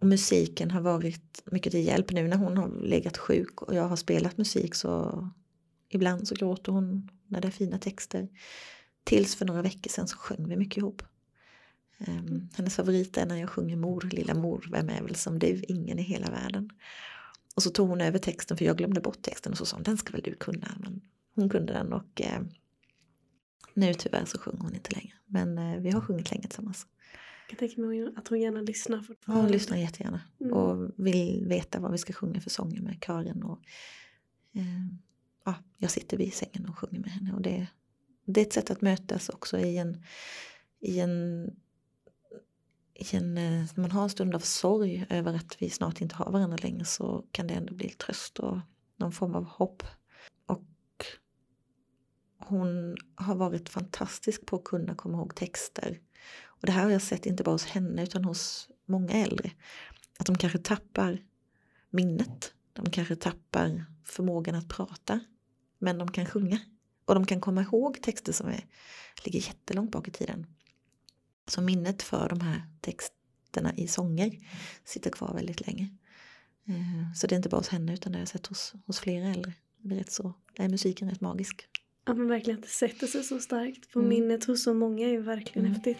Och 0.00 0.06
musiken 0.06 0.70
har 0.70 0.80
varit 0.80 1.42
mycket 1.44 1.72
till 1.72 1.86
hjälp 1.86 2.10
nu 2.10 2.28
när 2.28 2.36
hon 2.36 2.56
har 2.56 2.68
legat 2.68 3.18
sjuk 3.18 3.62
och 3.62 3.74
jag 3.74 3.88
har 3.88 3.96
spelat 3.96 4.38
musik 4.38 4.74
så 4.74 5.28
ibland 5.88 6.28
så 6.28 6.34
gråter 6.34 6.72
hon 6.72 7.10
när 7.26 7.40
det 7.40 7.48
är 7.48 7.52
fina 7.52 7.78
texter. 7.78 8.28
Tills 9.04 9.36
för 9.36 9.44
några 9.44 9.62
veckor 9.62 9.90
sedan 9.90 10.08
så 10.08 10.16
sjöng 10.16 10.48
vi 10.48 10.56
mycket 10.56 10.76
ihop. 10.76 11.02
Um, 12.08 12.48
hennes 12.54 12.76
favorit 12.76 13.16
är 13.16 13.26
när 13.26 13.36
jag 13.36 13.50
sjunger 13.50 13.76
mor, 13.76 14.08
lilla 14.12 14.34
mor, 14.34 14.68
vem 14.72 14.88
är 14.88 15.02
väl 15.02 15.14
som 15.14 15.38
du, 15.38 15.62
ingen 15.68 15.98
i 15.98 16.02
hela 16.02 16.30
världen. 16.30 16.70
Och 17.54 17.62
så 17.62 17.70
tog 17.70 17.88
hon 17.88 18.00
över 18.00 18.18
texten 18.18 18.56
för 18.56 18.64
jag 18.64 18.78
glömde 18.78 19.00
bort 19.00 19.22
texten 19.22 19.52
och 19.52 19.58
så 19.58 19.66
sa 19.66 19.76
hon 19.76 19.82
den 19.82 19.96
ska 19.96 20.12
väl 20.12 20.22
du 20.22 20.34
kunna. 20.34 20.76
Men 20.80 21.00
hon 21.34 21.48
kunde 21.48 21.72
den 21.72 21.92
och 21.92 22.20
eh, 22.20 22.40
nu 23.74 23.94
tyvärr 23.94 24.24
så 24.24 24.38
sjunger 24.38 24.60
hon 24.60 24.74
inte 24.74 24.94
längre. 24.94 25.12
Men 25.26 25.58
eh, 25.58 25.80
vi 25.80 25.90
har 25.90 26.00
sjungit 26.00 26.30
länge 26.30 26.42
tillsammans. 26.42 26.86
Jag 27.48 27.58
tänker 27.58 27.80
mig 27.80 28.12
att 28.16 28.28
hon 28.28 28.40
gärna 28.40 28.60
lyssnar 28.60 29.02
fortfarande. 29.02 29.44
hon 29.44 29.52
lyssnar 29.52 29.76
jättegärna. 29.76 30.20
Mm. 30.40 30.52
Och 30.52 30.90
vill 30.96 31.46
veta 31.46 31.80
vad 31.80 31.92
vi 31.92 31.98
ska 31.98 32.12
sjunga 32.12 32.40
för 32.40 32.50
sånger 32.50 32.80
med 32.80 33.04
kören. 33.06 33.42
Och, 33.42 33.58
eh, 34.54 34.86
ja, 35.44 35.54
jag 35.78 35.90
sitter 35.90 36.16
vid 36.16 36.34
sängen 36.34 36.68
och 36.68 36.78
sjunger 36.78 37.00
med 37.00 37.10
henne. 37.10 37.32
Och 37.32 37.42
det, 37.42 37.66
det 38.24 38.40
är 38.40 38.46
ett 38.46 38.52
sätt 38.52 38.70
att 38.70 38.80
mötas 38.80 39.28
också 39.28 39.58
i 39.58 39.78
en, 39.78 40.02
i 40.80 41.00
en 41.00 41.50
eh, 42.94 43.66
när 43.74 43.80
man 43.80 43.90
har 43.90 44.02
en 44.02 44.10
stund 44.10 44.34
av 44.34 44.40
sorg 44.40 45.06
över 45.10 45.34
att 45.34 45.62
vi 45.62 45.70
snart 45.70 46.00
inte 46.00 46.14
har 46.14 46.32
varandra 46.32 46.56
längre 46.56 46.84
så 46.84 47.24
kan 47.30 47.46
det 47.46 47.54
ändå 47.54 47.74
bli 47.74 47.88
tröst 47.88 48.38
och 48.38 48.58
någon 48.96 49.12
form 49.12 49.34
av 49.34 49.44
hopp 49.44 49.82
hon 52.46 52.96
har 53.14 53.34
varit 53.34 53.68
fantastisk 53.68 54.46
på 54.46 54.56
att 54.56 54.64
kunna 54.64 54.94
komma 54.94 55.18
ihåg 55.18 55.34
texter. 55.34 56.00
Och 56.44 56.66
det 56.66 56.72
här 56.72 56.84
har 56.84 56.90
jag 56.90 57.02
sett 57.02 57.26
inte 57.26 57.42
bara 57.42 57.52
hos 57.52 57.64
henne 57.64 58.02
utan 58.02 58.24
hos 58.24 58.68
många 58.86 59.12
äldre. 59.12 59.50
Att 60.18 60.26
de 60.26 60.38
kanske 60.38 60.58
tappar 60.58 61.18
minnet. 61.90 62.54
De 62.72 62.90
kanske 62.90 63.16
tappar 63.16 63.84
förmågan 64.04 64.54
att 64.54 64.68
prata. 64.68 65.20
Men 65.78 65.98
de 65.98 66.12
kan 66.12 66.26
sjunga. 66.26 66.60
Och 67.04 67.14
de 67.14 67.26
kan 67.26 67.40
komma 67.40 67.62
ihåg 67.62 68.02
texter 68.02 68.32
som 68.32 68.48
är, 68.48 68.66
ligger 69.24 69.40
jättelångt 69.40 69.90
bak 69.90 70.08
i 70.08 70.10
tiden. 70.10 70.46
Så 71.46 71.60
minnet 71.60 72.02
för 72.02 72.28
de 72.28 72.40
här 72.40 72.62
texterna 72.80 73.74
i 73.76 73.88
sånger 73.88 74.38
sitter 74.84 75.10
kvar 75.10 75.34
väldigt 75.34 75.66
länge. 75.66 75.88
Eh, 76.68 77.12
så 77.14 77.26
det 77.26 77.34
är 77.34 77.36
inte 77.36 77.48
bara 77.48 77.56
hos 77.56 77.68
henne 77.68 77.94
utan 77.94 78.12
det 78.12 78.18
har 78.18 78.20
jag 78.20 78.28
sett 78.28 78.46
hos, 78.46 78.74
hos 78.86 78.98
flera 78.98 79.28
äldre. 79.28 79.52
det 79.78 79.94
är, 79.94 79.98
rätt 79.98 80.12
så, 80.12 80.34
där 80.52 80.64
är 80.64 80.68
musiken 80.68 81.10
rätt 81.10 81.20
magisk. 81.20 81.68
Ja 82.06 82.14
men 82.14 82.28
verkligen, 82.28 82.60
det 82.60 82.66
sätter 82.66 83.06
sig 83.06 83.24
så 83.24 83.38
starkt 83.38 83.92
på 83.92 83.98
mm. 83.98 84.08
minnet 84.08 84.44
hos 84.44 84.62
så 84.62 84.74
många 84.74 85.06
är 85.06 85.12
ju 85.12 85.20
verkligen 85.20 85.66
mm. 85.66 85.74
häftigt. 85.74 85.98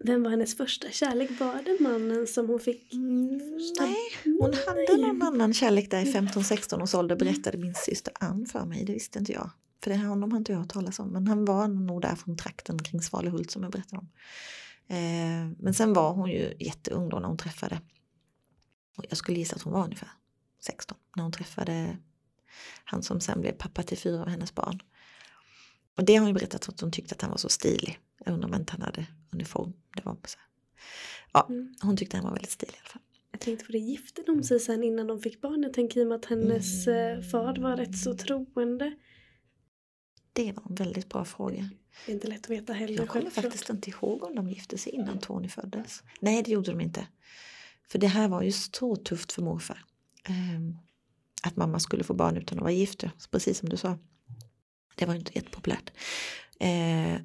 Vem 0.00 0.22
var 0.22 0.30
hennes 0.30 0.56
första 0.56 0.90
kärlek? 0.90 1.30
Var 1.40 1.62
det 1.64 1.76
mannen 1.80 2.26
som 2.26 2.48
hon 2.48 2.60
fick? 2.60 2.92
Mm, 2.92 3.38
nej, 3.80 3.96
hon 4.40 4.54
hade 4.66 5.06
någon 5.06 5.22
annan 5.22 5.54
kärlek 5.54 5.90
där 5.90 6.02
i 6.02 6.12
15-16 6.12 6.82
års 6.82 6.94
ålder 6.94 7.16
berättade 7.16 7.58
min 7.58 7.74
syster 7.74 8.12
Ann 8.20 8.46
för 8.46 8.64
mig. 8.64 8.84
Det 8.84 8.92
visste 8.92 9.18
inte 9.18 9.32
jag. 9.32 9.50
För 9.88 9.94
det 9.94 10.00
här 10.00 10.08
honom 10.08 10.32
har 10.32 10.38
inte 10.38 10.52
jag 10.52 10.58
hört 10.58 10.68
talas 10.68 10.98
om. 10.98 11.08
Men 11.08 11.26
han 11.26 11.44
var 11.44 11.68
nog 11.68 12.02
där 12.02 12.14
från 12.14 12.36
trakten 12.36 12.78
kring 12.78 13.02
Svalehult 13.02 13.50
som 13.50 13.62
jag 13.62 13.72
berättade 13.72 13.98
om. 13.98 14.08
Eh, 14.86 15.56
men 15.58 15.74
sen 15.74 15.92
var 15.92 16.12
hon 16.12 16.30
ju 16.30 16.54
jätteung 16.58 17.08
då 17.08 17.18
när 17.18 17.28
hon 17.28 17.36
träffade. 17.36 17.80
Och 18.96 19.04
jag 19.08 19.18
skulle 19.18 19.38
gissa 19.38 19.56
att 19.56 19.62
hon 19.62 19.72
var 19.72 19.84
ungefär 19.84 20.08
16 20.60 20.98
när 21.16 21.22
hon 21.22 21.32
träffade 21.32 21.96
han 22.84 23.02
som 23.02 23.20
sen 23.20 23.40
blev 23.40 23.52
pappa 23.52 23.82
till 23.82 23.98
fyra 23.98 24.20
av 24.20 24.28
hennes 24.28 24.54
barn. 24.54 24.80
Och 25.96 26.04
det 26.04 26.14
har 26.14 26.20
hon 26.20 26.28
ju 26.28 26.34
berättat 26.34 26.68
att 26.68 26.80
hon 26.80 26.92
tyckte 26.92 27.14
att 27.14 27.22
han 27.22 27.30
var 27.30 27.38
så 27.38 27.48
stilig. 27.48 27.98
Jag 28.24 28.34
undrar 28.34 28.48
om 28.48 28.54
inte 28.54 28.72
han 28.72 28.82
hade 28.82 29.06
uniform. 29.32 29.72
Det 29.96 30.04
var 30.04 30.16
så. 30.24 30.38
Ja, 31.32 31.46
mm. 31.48 31.74
hon 31.82 31.96
tyckte 31.96 32.16
han 32.16 32.24
var 32.24 32.32
väldigt 32.32 32.50
stilig 32.50 32.74
i 32.74 32.78
alla 32.80 32.88
fall. 32.88 33.02
Jag 33.30 33.40
tänkte 33.40 33.64
på 33.64 33.72
det, 33.72 33.78
gifte 33.78 34.22
de 34.26 34.42
sig 34.42 34.60
sen 34.60 34.84
innan 34.84 35.06
de 35.06 35.20
fick 35.20 35.40
barn? 35.40 35.62
Jag 35.62 35.72
tänker 35.72 36.00
i 36.00 36.04
och 36.04 36.08
med 36.08 36.16
att 36.16 36.24
hennes 36.24 36.86
mm. 36.86 37.22
far 37.22 37.56
var 37.56 37.76
rätt 37.76 37.98
så 37.98 38.14
troende. 38.14 38.96
Det 40.38 40.52
var 40.52 40.62
en 40.68 40.74
väldigt 40.74 41.08
bra 41.08 41.24
fråga. 41.24 41.70
Det 42.06 42.12
är 42.12 42.14
inte 42.14 42.28
lätt 42.28 42.44
att 42.44 42.50
veta 42.50 42.72
heller. 42.72 42.96
Jag 42.96 43.08
kommer 43.08 43.30
faktiskt 43.30 43.70
inte 43.70 43.90
ihåg 43.90 44.22
om 44.22 44.34
de 44.34 44.48
gifte 44.48 44.78
sig 44.78 44.92
innan 44.92 45.18
Tony 45.18 45.48
föddes. 45.48 46.02
Nej, 46.20 46.42
det 46.42 46.50
gjorde 46.50 46.70
de 46.70 46.80
inte. 46.80 47.06
För 47.88 47.98
det 47.98 48.06
här 48.06 48.28
var 48.28 48.42
ju 48.42 48.52
så 48.52 48.96
tufft 48.96 49.32
för 49.32 49.42
morfar. 49.42 49.84
Um, 50.28 50.78
att 51.42 51.56
mamma 51.56 51.78
skulle 51.78 52.04
få 52.04 52.14
barn 52.14 52.36
utan 52.36 52.58
att 52.58 52.62
vara 52.62 52.72
gift, 52.72 53.04
precis 53.30 53.58
som 53.58 53.68
du 53.68 53.76
sa. 53.76 53.98
Det 54.94 55.06
var 55.06 55.14
inte 55.14 55.32
jättepopulärt. 55.34 55.90
Uh, 56.62 57.20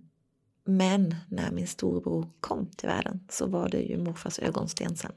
men 0.66 1.16
när 1.30 1.52
min 1.52 1.68
storbror 1.68 2.30
kom 2.40 2.66
till 2.66 2.90
världen 2.90 3.28
så 3.30 3.48
var 3.48 3.70
det 3.70 3.82
ju 3.82 3.98
morfars 3.98 4.40
ögonsten 4.40 4.96
sen. 4.96 5.12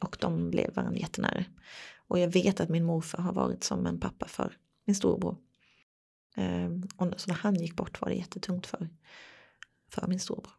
Och 0.00 0.16
de 0.20 0.50
blev 0.50 0.74
varandra 0.74 0.98
jättenära. 1.00 1.44
Och 2.06 2.18
jag 2.18 2.28
vet 2.28 2.60
att 2.60 2.68
min 2.68 2.84
morfar 2.84 3.18
har 3.22 3.32
varit 3.32 3.64
som 3.64 3.86
en 3.86 4.00
pappa 4.00 4.26
för 4.26 4.56
min 4.84 4.94
storbror. 4.94 5.36
Ehm, 6.34 6.82
och 6.96 7.20
så 7.20 7.30
när 7.30 7.38
han 7.38 7.54
gick 7.54 7.76
bort 7.76 8.00
var 8.00 8.08
det 8.08 8.14
jättetungt 8.14 8.66
för, 8.66 8.88
för 9.90 10.06
min 10.06 10.20
storbror. 10.20 10.52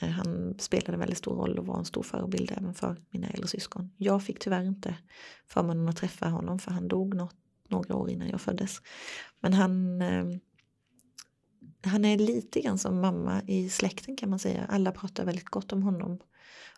Ehm, 0.00 0.12
han 0.12 0.54
spelade 0.58 0.92
en 0.92 1.00
väldigt 1.00 1.18
stor 1.18 1.36
roll 1.36 1.58
och 1.58 1.66
var 1.66 1.78
en 1.78 1.84
stor 1.84 2.02
förebild 2.02 2.52
även 2.56 2.74
för 2.74 3.02
mina 3.10 3.28
äldre 3.28 3.48
syskon. 3.48 3.92
Jag 3.96 4.22
fick 4.22 4.38
tyvärr 4.38 4.64
inte 4.64 4.94
förmånen 5.46 5.88
att 5.88 5.96
träffa 5.96 6.28
honom 6.28 6.58
för 6.58 6.70
han 6.70 6.88
dog 6.88 7.14
något, 7.14 7.36
några 7.68 7.96
år 7.96 8.10
innan 8.10 8.28
jag 8.28 8.40
föddes. 8.40 8.82
Men 9.40 9.52
han, 9.52 10.02
ehm, 10.02 10.40
han 11.82 12.04
är 12.04 12.18
lite 12.18 12.60
grann 12.60 12.78
som 12.78 13.00
mamma 13.00 13.42
i 13.46 13.68
släkten 13.68 14.16
kan 14.16 14.30
man 14.30 14.38
säga. 14.38 14.66
Alla 14.66 14.92
pratar 14.92 15.24
väldigt 15.24 15.50
gott 15.50 15.72
om 15.72 15.82
honom. 15.82 16.18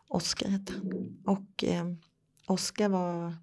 Oskar 0.08 0.48
hette 0.48 0.72
han. 0.72 1.16
Och 1.24 1.64
eh, 1.64 1.86
Oskar 2.46 2.88
var 2.88 3.36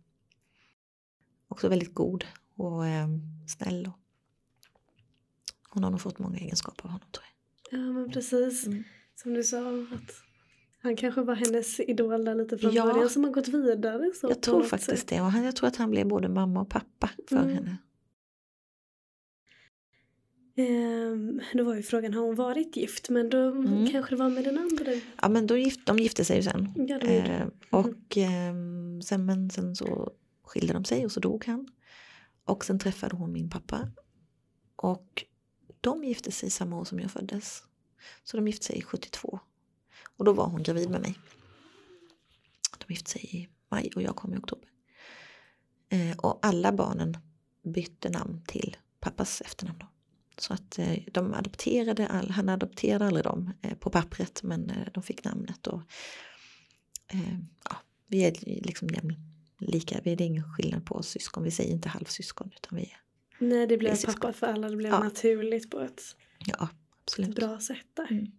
också 1.47 1.69
väldigt 1.69 1.93
god 1.93 2.25
och 2.55 2.87
eh, 2.87 3.07
snäll. 3.47 3.87
Och 3.87 3.99
hon 5.75 5.83
har 5.83 5.91
nog 5.91 6.01
fått 6.01 6.19
många 6.19 6.37
egenskaper 6.37 6.83
av 6.83 6.91
honom 6.91 7.07
tror 7.11 7.25
jag. 7.25 7.79
Ja 7.79 7.93
men 7.93 8.11
precis. 8.11 8.67
Mm. 8.67 8.83
Som 9.15 9.33
du 9.33 9.43
sa 9.43 9.69
att 9.69 10.11
han 10.81 10.95
kanske 10.95 11.21
var 11.21 11.35
hennes 11.35 11.79
idol 11.79 12.25
där 12.25 12.35
lite 12.35 12.57
från 12.57 12.73
ja, 12.73 12.85
början 12.85 13.09
som 13.09 13.23
har 13.23 13.31
gått 13.31 13.47
vidare. 13.47 14.11
Så 14.15 14.27
jag 14.27 14.41
tror 14.41 14.63
faktiskt 14.63 14.99
sätt. 14.99 15.07
det. 15.07 15.21
Och 15.21 15.31
han, 15.31 15.43
jag 15.43 15.55
tror 15.55 15.67
att 15.67 15.75
han 15.75 15.91
blev 15.91 16.07
både 16.07 16.29
mamma 16.29 16.61
och 16.61 16.69
pappa 16.69 17.09
för 17.29 17.37
mm. 17.37 17.55
henne. 17.55 17.77
Um, 20.57 21.41
då 21.53 21.63
var 21.63 21.75
ju 21.75 21.83
frågan, 21.83 22.13
har 22.13 22.21
hon 22.21 22.35
varit 22.35 22.75
gift? 22.75 23.09
Men 23.09 23.29
då 23.29 23.37
mm. 23.37 23.87
kanske 23.87 24.15
det 24.15 24.19
var 24.19 24.29
med 24.29 24.43
den 24.43 24.57
andra? 24.57 24.91
Ja 25.21 25.29
men 25.29 25.47
då 25.47 25.57
gift, 25.57 25.85
de 25.85 25.97
gifte 25.97 26.25
sig 26.25 26.37
ju 26.37 26.43
sen. 26.43 26.87
Ja, 26.87 26.95
uh, 26.95 27.47
och 27.69 28.17
uh, 28.17 29.01
sen, 29.03 29.25
men 29.25 29.49
sen 29.49 29.75
så 29.75 30.11
skilde 30.43 30.73
de 30.73 30.85
sig 30.85 31.05
och 31.05 31.11
så 31.11 31.19
dog 31.19 31.45
han. 31.45 31.67
Och 32.45 32.65
sen 32.65 32.79
träffade 32.79 33.15
hon 33.15 33.31
min 33.31 33.49
pappa. 33.49 33.89
Och 34.75 35.25
de 35.85 36.03
gifte 36.03 36.31
sig 36.31 36.49
samma 36.49 36.79
år 36.79 36.85
som 36.85 36.99
jag 36.99 37.11
föddes. 37.11 37.63
Så 38.23 38.37
de 38.37 38.47
gifte 38.47 38.65
sig 38.65 38.81
72. 38.81 39.39
Och 40.17 40.25
då 40.25 40.33
var 40.33 40.45
hon 40.45 40.63
gravid 40.63 40.89
med 40.89 41.01
mig. 41.01 41.19
De 42.77 42.93
gifte 42.93 43.11
sig 43.11 43.35
i 43.35 43.49
maj 43.69 43.91
och 43.95 44.01
jag 44.01 44.15
kom 44.15 44.33
i 44.33 44.37
oktober. 44.37 44.69
Eh, 45.89 46.17
och 46.17 46.39
alla 46.41 46.71
barnen 46.71 47.17
bytte 47.63 48.09
namn 48.09 48.41
till 48.47 48.77
pappas 48.99 49.41
efternamn 49.41 49.79
då. 49.79 49.87
Så 50.37 50.53
att 50.53 50.79
eh, 50.79 50.97
de 51.11 51.33
adopterade, 51.33 52.07
all, 52.07 52.29
han 52.29 52.49
adopterade 52.49 53.05
aldrig 53.05 53.23
dem 53.23 53.53
eh, 53.61 53.77
på 53.77 53.89
pappret 53.89 54.43
men 54.43 54.69
eh, 54.69 54.87
de 54.93 55.03
fick 55.03 55.23
namnet. 55.23 55.67
Och, 55.67 55.81
eh, 57.07 57.39
ja, 57.69 57.75
vi 58.07 58.23
är 58.23 58.31
liksom 58.45 58.89
lika, 59.59 60.01
vi 60.03 60.13
är 60.13 60.21
ingen 60.21 60.53
skillnad 60.53 60.85
på 60.85 60.95
oss 60.95 61.07
syskon, 61.07 61.43
vi 61.43 61.51
säger 61.51 61.71
inte 61.71 61.89
halvsyskon 61.89 62.51
utan 62.55 62.77
vi 62.77 62.83
är 62.83 63.04
Nej 63.39 63.67
det 63.67 63.77
blev 63.77 64.05
pappa 64.05 64.33
för 64.33 64.47
alla, 64.47 64.69
det 64.69 64.75
blev 64.75 64.91
ja. 64.91 64.99
naturligt 64.99 65.69
på 65.69 65.79
ett 65.79 66.01
ja, 66.45 66.69
absolut. 67.03 67.35
bra 67.35 67.59
sätt 67.59 67.87
där. 67.93 68.11
Mm. 68.11 68.31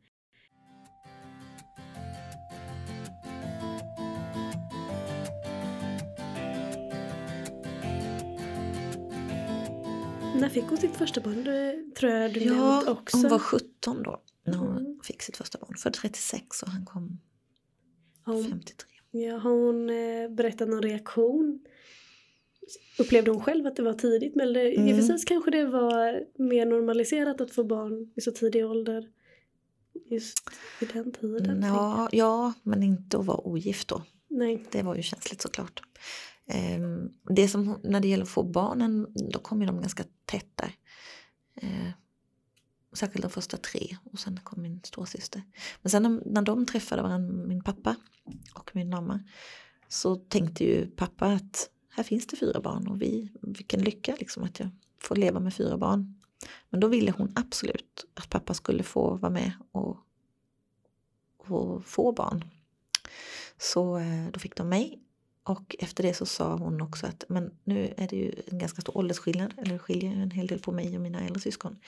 När 10.41 10.49
fick 10.49 10.65
hon 10.65 10.79
sitt 10.79 10.97
första 10.97 11.21
barn? 11.21 11.45
Det 11.45 11.95
tror 11.97 12.13
jag 12.13 12.35
du 12.35 12.41
ja, 12.41 12.91
också. 12.91 13.17
hon 13.17 13.31
var 13.31 13.39
17 13.39 14.03
då 14.03 14.23
när 14.45 14.59
hon 14.59 14.79
mm. 14.79 15.01
fick 15.03 15.23
sitt 15.23 15.37
första 15.37 15.59
barn. 15.59 15.77
Född 15.77 15.93
36 15.93 16.63
och 16.63 16.69
han 16.69 16.85
kom 16.85 17.21
hon, 18.25 18.45
53. 18.45 18.89
Ja, 19.11 19.39
har 19.39 19.51
hon 19.51 19.91
eh, 19.91 20.29
berättat 20.29 20.69
någon 20.69 20.83
reaktion? 20.83 21.65
Upplevde 22.99 23.31
hon 23.31 23.41
själv 23.41 23.67
att 23.67 23.77
det 23.77 23.83
var 23.83 23.93
tidigt? 23.93 24.37
Men 24.37 24.53
det, 24.53 24.77
mm. 24.77 25.03
sig 25.03 25.19
kanske 25.27 25.51
det 25.51 25.67
var 25.67 26.25
mer 26.39 26.67
normaliserat 26.67 27.41
att 27.41 27.51
få 27.51 27.65
barn 27.65 28.13
i 28.17 28.21
så 28.21 28.33
tidig 28.33 28.67
ålder. 28.67 29.09
Just 30.11 30.39
i 30.81 30.85
den 30.85 31.13
tiden. 31.13 31.63
Ja, 31.63 32.09
ja 32.13 32.53
men 32.63 32.83
inte 32.83 33.19
att 33.19 33.27
vara 33.27 33.47
ogift 33.47 33.89
då. 33.89 34.03
Nej. 34.29 34.65
Det 34.71 34.83
var 34.83 34.95
ju 34.95 35.03
känsligt 35.03 35.43
såklart. 35.43 35.83
Ehm, 36.47 37.11
det 37.29 37.49
som, 37.49 37.81
när 37.83 38.01
det 38.01 38.09
gäller 38.09 38.25
att 38.25 38.31
få 38.31 38.43
barnen, 38.43 39.07
då 39.33 39.39
kommer 39.39 39.67
de 39.67 39.81
ganska 39.81 40.05
tätt 40.25 40.51
där. 40.55 40.73
Ehm, 41.57 41.91
särskilt 42.93 43.23
de 43.23 43.31
första 43.31 43.57
tre 43.57 43.97
och 44.13 44.19
sen 44.19 44.41
kom 44.45 44.63
min 44.63 44.81
storasyster. 44.85 45.43
Men 45.83 45.91
sen 45.91 46.23
när 46.27 46.43
de 46.43 46.67
träffade 46.67 47.03
varandra, 47.03 47.47
min 47.47 47.63
pappa 47.63 47.97
och 48.55 48.71
min 48.75 48.91
mamma, 48.91 49.21
så 49.89 50.17
tänkte 50.17 50.65
ju 50.65 50.87
pappa 50.87 51.27
att 51.27 51.71
här 51.97 52.05
finns 52.05 52.27
det 52.27 52.37
fyra 52.37 52.61
barn 52.61 52.87
och 52.89 53.03
vi, 53.03 53.33
vilken 53.43 53.81
lycka 53.81 54.17
liksom 54.19 54.45
att 54.45 54.61
jag 54.61 54.69
får 54.99 55.17
leva 55.17 55.41
med 55.41 55.55
fyra 55.55 55.79
barn. 55.79 56.15
Men 56.71 56.81
då 56.81 56.89
ville 56.89 57.11
hon 57.11 57.33
absolut 57.35 58.05
att 58.15 58.31
pappa 58.31 58.55
skulle 58.55 58.83
få 58.83 59.17
vara 59.17 59.33
med 59.33 59.53
och, 59.73 59.97
och 61.39 61.85
få 61.85 62.13
barn. 62.13 62.45
Så 63.59 63.99
eh, 63.99 64.27
då 64.33 64.41
fick 64.41 64.57
de 64.57 64.69
mig 64.69 64.99
och 65.43 65.77
efter 65.79 66.03
det 66.03 66.15
så 66.15 66.27
sa 66.27 66.57
hon 66.57 66.81
också 66.81 67.07
att 67.07 67.25
men 67.29 67.51
nu 67.65 67.95
är 67.97 68.09
det 68.09 68.17
ju 68.17 68.33
en 68.47 68.59
ganska 68.59 68.81
stor 68.81 68.97
åldersskillnad, 68.97 69.55
eller 69.59 69.73
det 69.73 69.79
skiljer 69.79 70.13
en 70.13 70.31
hel 70.31 70.47
del 70.47 70.59
på 70.59 70.73
mig 70.73 70.97
och 70.97 71.03
mina 71.03 71.21
äldre 71.21 71.41
syskon. 71.41 71.79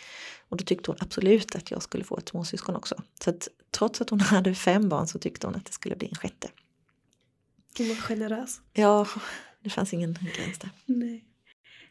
Och 0.49 0.57
då 0.57 0.65
tyckte 0.65 0.91
hon 0.91 0.99
absolut 1.01 1.57
att 1.57 1.71
jag 1.71 1.83
skulle 1.83 2.05
få 2.05 2.19
ett 2.19 2.29
småsyskon 2.29 2.77
också. 2.77 3.03
Så 3.25 3.31
att 3.31 3.49
trots 3.71 4.01
att 4.01 4.11
hon 4.11 4.21
hade 4.21 4.55
fem 4.55 4.89
barn 4.89 5.07
så 5.07 5.19
tyckte 5.19 5.47
hon 5.47 5.57
att 5.57 5.65
det 5.65 5.73
skulle 5.73 5.97
bli 5.97 6.09
en 6.09 6.15
sjätte. 6.15 6.49
Hon 7.79 7.89
var 7.89 7.95
generös. 7.95 8.61
Ja, 8.73 9.07
det 9.63 9.71
fanns 9.71 9.95
ingen 9.95 10.13
gräns 10.13 10.59
där. 10.59 10.71
Nej. 10.87 11.25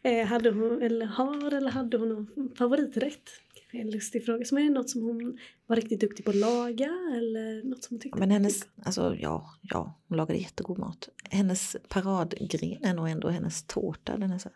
Eh, 0.01 0.25
hade 0.25 0.51
hon, 0.51 0.81
eller 0.81 1.05
har 1.05 1.53
eller 1.53 1.71
hade 1.71 1.97
hon 1.97 2.09
någon 2.09 2.55
favoriträtt? 2.57 3.29
en 3.71 3.91
lustig 3.91 4.25
fråga. 4.25 4.45
Som 4.45 4.57
är 4.57 4.69
något 4.69 4.89
som 4.89 5.01
hon 5.01 5.37
var 5.67 5.75
riktigt 5.75 5.99
duktig 5.99 6.25
på 6.25 6.31
att 6.31 6.37
laga 6.37 6.85
eller 7.17 7.63
något 7.63 7.83
som 7.83 7.95
hon 7.95 8.01
tyckte 8.01 8.19
Men 8.19 8.31
hennes, 8.31 8.67
alltså 8.83 9.15
ja, 9.19 9.49
ja, 9.61 9.99
hon 10.07 10.17
lagade 10.17 10.39
jättegod 10.39 10.77
mat. 10.77 11.09
Hennes 11.29 11.75
paradgren 11.89 12.83
är 12.83 12.93
nog 12.93 13.09
ändå 13.09 13.29
hennes 13.29 13.63
tårta. 13.63 14.17
Den 14.17 14.31
är 14.31 14.37
så 14.37 14.49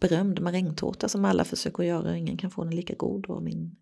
berömd 0.00 0.40
marängtårta 0.40 1.08
som 1.08 1.24
alla 1.24 1.44
försöker 1.44 1.82
göra. 1.82 2.16
Ingen 2.16 2.36
kan 2.36 2.50
få 2.50 2.64
den 2.64 2.76
lika 2.76 2.94
god 2.94 3.26
och 3.26 3.42
min, 3.42 3.76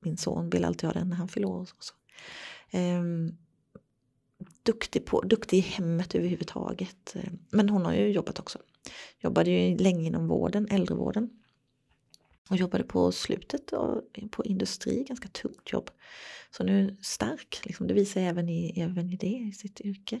min 0.00 0.16
son 0.16 0.50
vill 0.50 0.64
alltid 0.64 0.86
ha 0.88 0.94
den 0.94 1.08
när 1.08 1.16
han 1.16 1.28
fyller 1.28 1.48
år. 1.48 1.60
Och 1.60 1.84
så. 1.84 1.94
Um, 2.78 3.36
duktig, 4.62 5.04
på, 5.04 5.20
duktig 5.20 5.58
i 5.58 5.60
hemmet 5.60 6.14
överhuvudtaget. 6.14 7.16
Men 7.50 7.68
hon 7.68 7.84
har 7.84 7.94
ju 7.94 8.08
jobbat 8.08 8.38
också. 8.38 8.58
Jobbade 9.18 9.50
ju 9.50 9.76
länge 9.78 10.06
inom 10.06 10.28
vården, 10.28 10.68
äldrevården. 10.70 11.30
och 12.50 12.56
jobbade 12.56 12.84
på 12.84 13.12
slutet 13.12 13.72
på 14.30 14.44
industri, 14.44 15.04
ganska 15.04 15.28
tungt 15.28 15.72
jobb. 15.72 15.90
Så 16.50 16.64
nu 16.64 16.96
stark, 17.02 17.60
liksom, 17.64 17.86
det 17.86 17.94
visar 17.94 18.20
även 18.20 18.48
i, 18.48 18.80
även 18.80 19.10
i 19.10 19.16
det, 19.16 19.26
i 19.26 19.52
sitt 19.52 19.80
yrke. 19.80 20.20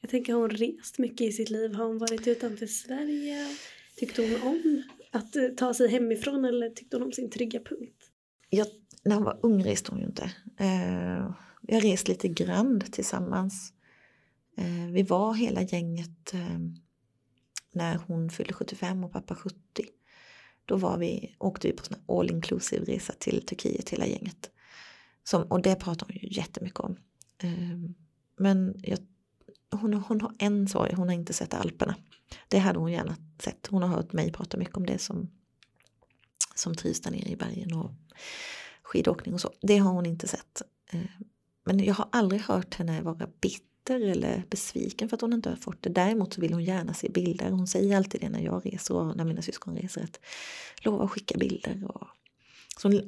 Jag 0.00 0.10
tänker, 0.10 0.32
har 0.32 0.40
hon 0.40 0.50
rest 0.50 0.98
mycket 0.98 1.20
i 1.20 1.32
sitt 1.32 1.50
liv? 1.50 1.74
Har 1.74 1.84
hon 1.84 1.98
varit 1.98 2.26
utanför 2.26 2.66
Sverige? 2.66 3.56
Tyckte 3.96 4.22
hon 4.22 4.42
om 4.42 4.82
att 5.10 5.36
eh, 5.36 5.48
ta 5.48 5.74
sig 5.74 5.88
hemifrån 5.88 6.44
eller 6.44 6.70
tyckte 6.70 6.96
hon 6.96 7.06
om 7.06 7.12
sin 7.12 7.30
trygga 7.30 7.60
punkt? 7.60 8.10
Jag, 8.50 8.66
när 9.04 9.14
hon 9.14 9.24
var 9.24 9.38
ung 9.42 9.64
reste 9.64 9.90
hon 9.90 10.00
ju 10.00 10.06
inte. 10.06 10.32
Eh, 10.58 11.30
vi 11.68 11.74
har 11.74 11.80
rest 11.80 12.08
lite 12.08 12.28
grann 12.28 12.80
tillsammans. 12.80 13.72
Eh, 14.56 14.86
vi 14.92 15.02
var 15.02 15.34
hela 15.34 15.62
gänget 15.62 16.34
eh, 16.34 16.58
när 17.72 17.98
hon 18.06 18.30
fyllde 18.30 18.52
75 18.52 19.04
och 19.04 19.12
pappa 19.12 19.34
70. 19.34 19.56
Då 20.64 20.76
var 20.76 20.98
vi, 20.98 21.36
åkte 21.38 21.68
vi 21.68 21.72
på 21.72 21.82
en 21.90 22.16
all 22.16 22.30
inclusive 22.30 22.84
resa 22.84 23.12
till 23.18 23.46
Turkiet 23.46 23.90
hela 23.90 24.06
gänget. 24.06 24.50
Som, 25.24 25.42
och 25.42 25.62
det 25.62 25.76
pratar 25.76 26.06
hon 26.06 26.16
ju 26.16 26.28
jättemycket 26.30 26.80
om. 26.80 26.96
Eh, 27.38 27.78
men 28.36 28.74
jag, 28.82 28.98
hon, 29.70 29.94
hon 29.94 30.20
har 30.20 30.34
en 30.38 30.68
sorg, 30.68 30.94
hon 30.94 31.08
har 31.08 31.14
inte 31.14 31.32
sett 31.32 31.54
Alperna. 31.54 31.96
Det 32.48 32.58
hade 32.58 32.78
hon 32.78 32.92
gärna 32.92 33.16
sett. 33.38 33.66
Hon 33.66 33.82
har 33.82 33.88
hört 33.88 34.12
mig 34.12 34.32
prata 34.32 34.56
mycket 34.56 34.76
om 34.76 34.86
det 34.86 34.98
som, 34.98 35.30
som 36.54 36.74
trivs 36.74 37.00
där 37.00 37.10
nere 37.10 37.30
i 37.30 37.36
bergen 37.36 37.74
och 37.74 37.90
skidåkning 38.82 39.34
och 39.34 39.40
så. 39.40 39.52
Det 39.60 39.78
har 39.78 39.92
hon 39.92 40.06
inte 40.06 40.28
sett. 40.28 40.62
Ehm, 40.90 41.08
men 41.68 41.84
jag 41.84 41.94
har 41.94 42.08
aldrig 42.12 42.40
hört 42.40 42.74
henne 42.74 43.02
vara 43.02 43.28
bitter 43.40 44.00
eller 44.00 44.44
besviken 44.50 45.08
för 45.08 45.16
att 45.16 45.20
hon 45.20 45.32
inte 45.32 45.48
har 45.48 45.56
fått 45.56 45.82
det. 45.82 45.90
Däremot 45.90 46.34
så 46.34 46.40
vill 46.40 46.52
hon 46.52 46.64
gärna 46.64 46.94
se 46.94 47.08
bilder. 47.08 47.50
Hon 47.50 47.66
säger 47.66 47.96
alltid 47.96 48.20
det 48.20 48.28
när 48.28 48.40
jag 48.40 48.66
reser 48.66 48.94
och 48.94 49.16
när 49.16 49.24
mina 49.24 49.42
syskon 49.42 49.76
reser. 49.76 50.02
Att 50.02 50.20
lova 50.84 51.04
att 51.04 51.10
skicka 51.10 51.38
bilder. 51.38 51.84
Och... 51.84 52.06
Så 52.78 53.02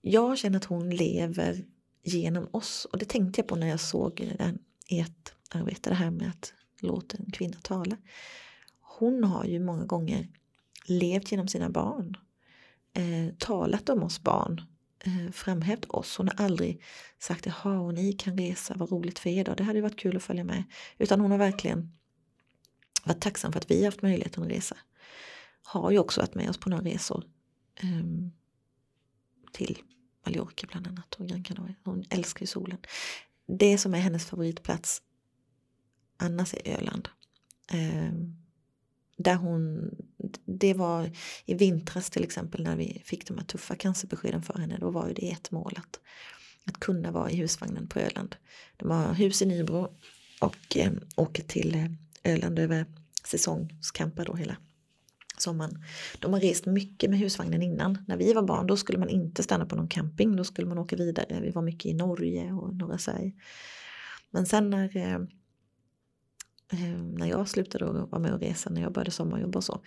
jag 0.00 0.38
känner 0.38 0.56
att 0.56 0.64
hon 0.64 0.90
lever 0.90 1.64
genom 2.02 2.48
oss. 2.50 2.86
Och 2.92 2.98
det 2.98 3.04
tänkte 3.04 3.40
jag 3.40 3.48
på 3.48 3.56
när 3.56 3.66
jag 3.66 3.80
såg 3.80 4.34
den, 4.38 4.58
ert 4.88 5.32
arbete. 5.50 5.90
Det 5.90 5.96
här 5.96 6.10
med 6.10 6.28
att 6.28 6.52
låta 6.80 7.16
en 7.16 7.30
kvinna 7.30 7.56
tala. 7.62 7.96
Hon 8.80 9.24
har 9.24 9.44
ju 9.44 9.60
många 9.60 9.84
gånger 9.84 10.28
levt 10.86 11.32
genom 11.32 11.48
sina 11.48 11.70
barn. 11.70 12.16
Eh, 12.92 13.34
talat 13.38 13.88
om 13.88 14.02
oss 14.02 14.22
barn 14.22 14.60
Eh, 15.06 15.30
framhävt 15.32 15.84
oss. 15.88 16.16
Hon 16.16 16.28
har 16.28 16.44
aldrig 16.44 16.82
sagt 17.18 17.46
jaha 17.46 17.78
och 17.78 17.94
ni 17.94 18.12
kan 18.12 18.38
resa, 18.38 18.74
vad 18.76 18.90
roligt 18.90 19.18
för 19.18 19.30
er 19.30 19.44
då, 19.44 19.54
det 19.54 19.64
hade 19.64 19.80
varit 19.80 19.98
kul 19.98 20.16
att 20.16 20.22
följa 20.22 20.44
med. 20.44 20.64
Utan 20.98 21.20
hon 21.20 21.30
har 21.30 21.38
verkligen 21.38 21.92
varit 23.04 23.20
tacksam 23.20 23.52
för 23.52 23.60
att 23.60 23.70
vi 23.70 23.78
har 23.78 23.84
haft 23.84 24.02
möjligheten 24.02 24.42
att 24.42 24.50
resa. 24.50 24.76
Har 25.62 25.90
ju 25.90 25.98
också 25.98 26.20
varit 26.20 26.34
med 26.34 26.50
oss 26.50 26.58
på 26.58 26.70
några 26.70 26.84
resor 26.84 27.24
ehm, 27.76 28.30
till 29.52 29.78
Mallorca 30.26 30.66
bland 30.70 30.86
annat 30.86 31.14
och 31.14 31.26
Gran 31.26 31.44
Canaria. 31.44 31.74
Hon 31.84 32.04
älskar 32.10 32.42
ju 32.42 32.46
solen. 32.46 32.78
Det 33.46 33.78
som 33.78 33.94
är 33.94 33.98
hennes 33.98 34.24
favoritplats 34.24 35.02
annars 36.16 36.54
är 36.54 36.78
Öland. 36.78 37.08
Ehm, 37.72 38.43
där 39.16 39.34
hon, 39.34 39.90
det 40.44 40.74
var 40.74 41.10
i 41.44 41.54
vintras 41.54 42.10
till 42.10 42.24
exempel 42.24 42.62
när 42.62 42.76
vi 42.76 43.02
fick 43.04 43.28
de 43.28 43.38
här 43.38 43.44
tuffa 43.44 43.76
cancerbeskeden 43.76 44.42
för 44.42 44.58
henne. 44.58 44.78
Då 44.80 44.90
var 44.90 45.08
ju 45.08 45.14
det 45.14 45.30
ett 45.30 45.50
mål 45.50 45.74
att, 45.76 46.00
att 46.64 46.80
kunna 46.80 47.10
vara 47.10 47.30
i 47.30 47.36
husvagnen 47.36 47.88
på 47.88 48.00
Öland. 48.00 48.36
De 48.76 48.90
har 48.90 49.14
hus 49.14 49.42
i 49.42 49.46
Nybro 49.46 49.88
och 50.40 50.76
eh, 50.76 50.92
åker 51.16 51.42
till 51.42 51.74
eh, 51.74 52.32
Öland 52.32 52.58
över 52.58 52.86
säsongskampar 53.24 54.24
då 54.24 54.34
hela 54.34 54.56
sommaren. 55.38 55.84
De 56.18 56.32
har 56.32 56.40
rest 56.40 56.66
mycket 56.66 57.10
med 57.10 57.18
husvagnen 57.18 57.62
innan. 57.62 58.04
När 58.06 58.16
vi 58.16 58.32
var 58.32 58.42
barn 58.42 58.66
då 58.66 58.76
skulle 58.76 58.98
man 58.98 59.08
inte 59.08 59.42
stanna 59.42 59.66
på 59.66 59.76
någon 59.76 59.88
camping. 59.88 60.36
Då 60.36 60.44
skulle 60.44 60.68
man 60.68 60.78
åka 60.78 60.96
vidare. 60.96 61.40
Vi 61.42 61.50
var 61.50 61.62
mycket 61.62 61.86
i 61.86 61.94
Norge 61.94 62.52
och 62.52 62.76
norra 62.76 62.98
Sverige. 62.98 63.32
Men 64.30 64.46
sen 64.46 64.70
när 64.70 64.96
Eh, 64.96 65.18
Eh, 66.72 66.98
när 66.98 67.26
jag 67.26 67.48
slutade 67.48 67.84
vara 67.84 68.18
med 68.18 68.34
och 68.34 68.40
resa, 68.40 68.70
när 68.70 68.82
jag 68.82 68.92
började 68.92 69.10
sommarjobba 69.10 69.56
och 69.56 69.64
så. 69.64 69.80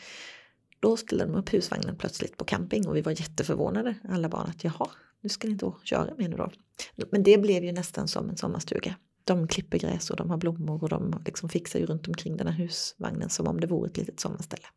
Då 0.80 0.98
ställde 0.98 1.26
de 1.26 1.36
upp 1.36 1.54
husvagnen 1.54 1.96
plötsligt 1.96 2.38
på 2.38 2.46
camping 2.46 2.88
och 2.88 2.96
vi 2.96 3.02
var 3.02 3.12
jätteförvånade 3.12 3.96
alla 4.10 4.30
barn 4.30 4.50
att 4.50 4.64
jaha, 4.64 4.90
nu 5.22 5.30
ska 5.30 5.48
ni 5.48 5.52
inte 5.52 5.72
köra 5.84 6.16
med 6.16 6.30
nu 6.30 6.38
då. 6.38 6.52
Men 7.12 7.24
det 7.24 7.38
blev 7.38 7.64
ju 7.64 7.72
nästan 7.72 8.08
som 8.08 8.30
en 8.30 8.38
sommarstuga. 8.38 8.96
De 9.24 9.48
klipper 9.48 9.80
gräs 9.80 10.10
och 10.10 10.18
de 10.18 10.30
har 10.30 10.38
blommor 10.38 10.84
och 10.84 10.90
de 10.90 11.22
liksom 11.26 11.50
fixar 11.50 11.80
ju 11.80 11.86
runt 11.86 12.08
omkring 12.08 12.38
den 12.38 12.48
här 12.48 12.54
husvagnen 12.54 13.30
som 13.30 13.48
om 13.48 13.60
det 13.60 13.68
vore 13.68 13.90
ett 13.90 13.98
litet 13.98 14.20
sommarställe. 14.20 14.68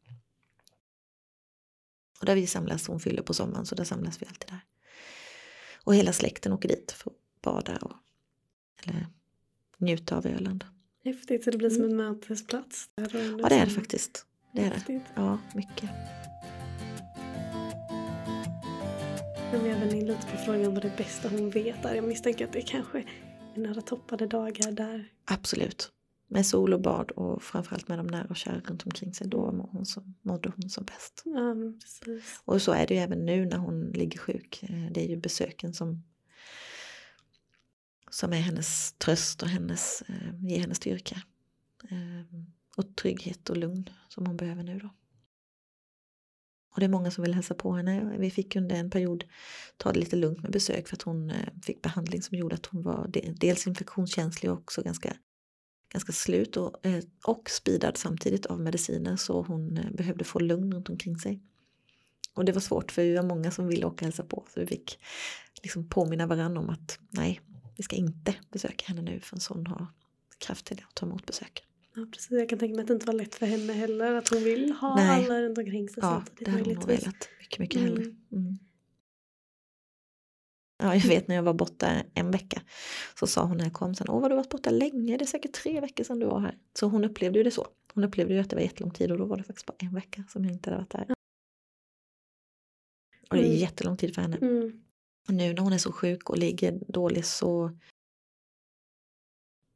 Och 2.20 2.26
där 2.26 2.34
vi 2.34 2.46
samlas, 2.46 2.86
hon 2.86 3.00
fyller 3.00 3.22
på 3.22 3.34
sommaren 3.34 3.66
så 3.66 3.74
där 3.74 3.84
samlas 3.84 4.22
vi 4.22 4.26
alltid 4.26 4.48
där. 4.48 4.60
Och 5.84 5.94
hela 5.94 6.12
släkten 6.12 6.52
åker 6.52 6.68
dit 6.68 6.92
för 6.92 7.10
att 7.10 7.42
bada 7.42 7.76
och 7.76 7.92
eller 8.84 9.06
njuta 9.78 10.16
av 10.16 10.26
Öland. 10.26 10.64
Häftigt, 11.04 11.44
så 11.44 11.50
det 11.50 11.58
blir 11.58 11.70
som 11.70 11.84
en 11.84 11.96
mötesplats. 11.96 12.90
Ja, 12.94 13.02
det 13.48 13.54
är 13.54 13.66
det 13.66 13.70
faktiskt. 13.70 14.26
Det 14.52 14.62
är 14.62 14.82
det. 14.86 15.00
Ja, 15.14 15.38
mycket. 15.54 15.90
Men 19.52 19.66
jag 19.66 19.78
vänder 19.78 19.96
in 19.96 20.06
lite 20.06 20.26
på 20.26 20.36
frågan 20.36 20.74
vad 20.74 20.82
det 20.82 20.96
bästa 20.96 21.28
hon 21.28 21.50
vet 21.50 21.84
är. 21.84 21.94
Jag 21.94 22.04
misstänker 22.04 22.44
att 22.44 22.52
det 22.52 22.62
kanske 22.62 22.98
är 23.54 23.60
några 23.60 23.80
toppade 23.80 24.26
dagar 24.26 24.72
där. 24.72 25.08
Absolut. 25.24 25.92
Med 26.28 26.46
sol 26.46 26.74
och 26.74 26.80
bad 26.80 27.10
och 27.10 27.42
framförallt 27.42 27.88
med 27.88 27.98
de 27.98 28.06
nära 28.06 28.26
och 28.30 28.36
kära 28.36 28.60
runt 28.60 28.84
omkring 28.84 29.14
sig. 29.14 29.28
Då 29.28 29.52
mår 29.52 29.68
hon 29.72 29.86
som, 29.86 30.14
mådde 30.22 30.52
hon 30.56 30.70
som 30.70 30.84
bäst. 30.84 31.22
Ja, 31.24 31.54
precis. 31.80 32.40
Och 32.44 32.62
så 32.62 32.72
är 32.72 32.86
det 32.86 32.94
ju 32.94 33.00
även 33.00 33.26
nu 33.26 33.46
när 33.46 33.58
hon 33.58 33.90
ligger 33.90 34.18
sjuk. 34.18 34.62
Eh, 34.62 34.92
det 34.92 35.04
är 35.04 35.08
ju 35.08 35.16
besöken 35.16 35.74
som 35.74 36.02
som 38.11 38.33
är 38.33 38.40
hennes 38.40 38.92
tröst 38.92 39.42
och 39.42 39.49
hennes, 39.49 40.03
eh, 40.03 40.44
ger 40.44 40.61
henne 40.61 40.75
styrka. 40.75 41.23
Eh, 41.90 42.40
och 42.77 42.96
trygghet 42.96 43.51
och 43.51 43.57
lugn 43.57 43.90
som 44.09 44.27
hon 44.27 44.37
behöver 44.37 44.62
nu 44.62 44.79
då. 44.79 44.90
Och 46.75 46.81
det 46.81 46.87
är 46.87 46.90
många 46.90 47.11
som 47.11 47.23
vill 47.23 47.35
hälsa 47.35 47.55
på 47.55 47.73
henne. 47.73 48.16
Vi 48.18 48.31
fick 48.31 48.57
under 48.57 48.77
en 48.77 48.90
period 48.90 49.25
ta 49.77 49.92
det 49.92 50.01
lite 50.01 50.16
lugnt 50.16 50.42
med 50.42 50.53
besök 50.53 50.88
för 50.88 50.96
att 50.96 51.03
hon 51.03 51.31
eh, 51.31 51.49
fick 51.62 51.83
behandling 51.83 52.23
som 52.23 52.38
gjorde 52.38 52.55
att 52.55 52.66
hon 52.66 52.83
var 52.83 53.11
dels 53.40 53.66
infektionskänslig 53.66 54.53
och 54.53 54.59
också 54.59 54.83
ganska, 54.83 55.16
ganska 55.92 56.12
slut 56.12 56.57
och, 56.57 56.87
eh, 56.87 57.05
och 57.25 57.51
speedad 57.51 57.96
samtidigt 57.96 58.46
av 58.46 58.61
mediciner 58.61 59.16
så 59.16 59.42
hon 59.42 59.79
eh, 59.79 59.90
behövde 59.90 60.25
få 60.25 60.38
lugn 60.38 60.75
runt 60.75 60.88
omkring 60.88 61.18
sig. 61.18 61.40
Och 62.35 62.44
det 62.44 62.53
var 62.53 62.61
svårt 62.61 62.92
för 62.92 63.03
vi 63.03 63.14
var 63.14 63.23
många 63.23 63.51
som 63.51 63.66
ville 63.66 63.87
åka 63.87 63.94
och 63.94 64.03
hälsa 64.03 64.25
på 64.25 64.46
så 64.55 64.61
vi 64.61 64.66
fick 64.66 64.99
liksom 65.62 65.88
påminna 65.88 66.27
varandra 66.27 66.61
om 66.61 66.70
att 66.70 66.99
nej, 67.11 67.40
vi 67.80 67.84
ska 67.84 67.96
inte 67.96 68.34
besöka 68.50 68.84
henne 68.86 69.02
nu 69.02 69.20
förrän 69.20 69.40
hon 69.48 69.66
har 69.66 69.86
kraft 70.38 70.66
till 70.66 70.84
och 70.88 70.94
ta 70.94 71.06
emot 71.06 71.26
besök. 71.26 71.64
Ja, 71.94 72.06
precis. 72.12 72.30
Jag 72.30 72.48
kan 72.48 72.58
tänka 72.58 72.74
mig 72.74 72.82
att 72.82 72.88
det 72.88 72.94
inte 72.94 73.06
var 73.06 73.14
lätt 73.14 73.34
för 73.34 73.46
henne 73.46 73.72
heller. 73.72 74.14
Att 74.14 74.28
hon 74.28 74.44
vill 74.44 74.72
ha 74.72 74.94
Nej. 74.94 75.24
alla 75.24 75.42
runt 75.42 75.58
omkring 75.58 75.88
sig 75.88 75.98
ja, 76.02 76.10
samtidigt. 76.10 76.44
det 76.44 76.50
hade 76.50 76.74
hon 76.74 76.86
velat. 76.86 77.28
Mycket, 77.40 77.58
mycket 77.58 77.80
hellre. 77.80 78.02
Mm. 78.02 78.16
mm. 78.32 78.58
Ja, 80.78 80.94
jag 80.94 81.08
vet 81.08 81.28
när 81.28 81.34
jag 81.34 81.42
var 81.42 81.54
borta 81.54 82.02
en 82.14 82.30
vecka 82.30 82.62
så 83.18 83.26
sa 83.26 83.44
hon 83.44 83.56
när 83.56 83.64
jag 83.64 83.72
kom 83.72 83.94
sen, 83.94 84.08
åh 84.08 84.20
vad 84.20 84.30
du 84.30 84.34
varit 84.36 84.50
borta 84.50 84.70
länge, 84.70 85.16
det 85.16 85.24
är 85.24 85.26
säkert 85.26 85.52
tre 85.52 85.80
veckor 85.80 86.04
sedan 86.04 86.18
du 86.18 86.26
var 86.26 86.40
här. 86.40 86.58
Så 86.78 86.86
hon 86.86 87.04
upplevde 87.04 87.38
ju 87.38 87.44
det 87.44 87.50
så. 87.50 87.66
Hon 87.94 88.04
upplevde 88.04 88.34
ju 88.34 88.40
att 88.40 88.50
det 88.50 88.56
var 88.56 88.62
jättelång 88.62 88.90
tid 88.90 89.12
och 89.12 89.18
då 89.18 89.24
var 89.24 89.36
det 89.36 89.42
faktiskt 89.42 89.66
bara 89.66 89.76
en 89.78 89.94
vecka 89.94 90.24
som 90.28 90.44
jag 90.44 90.52
inte 90.52 90.70
hade 90.70 90.82
varit 90.82 90.90
där. 90.90 91.14
Och 93.30 93.36
det 93.36 93.42
är 93.42 93.46
mm. 93.46 93.58
jättelång 93.58 93.96
tid 93.96 94.14
för 94.14 94.22
henne. 94.22 94.36
Mm. 94.36 94.82
Och 95.28 95.35
nu 95.35 95.54
när 95.54 95.62
hon 95.62 95.72
är 95.72 95.78
så 95.78 95.92
sjuk 95.92 96.30
och 96.30 96.38
ligger 96.38 96.80
dåligt 96.88 97.26
så 97.26 97.78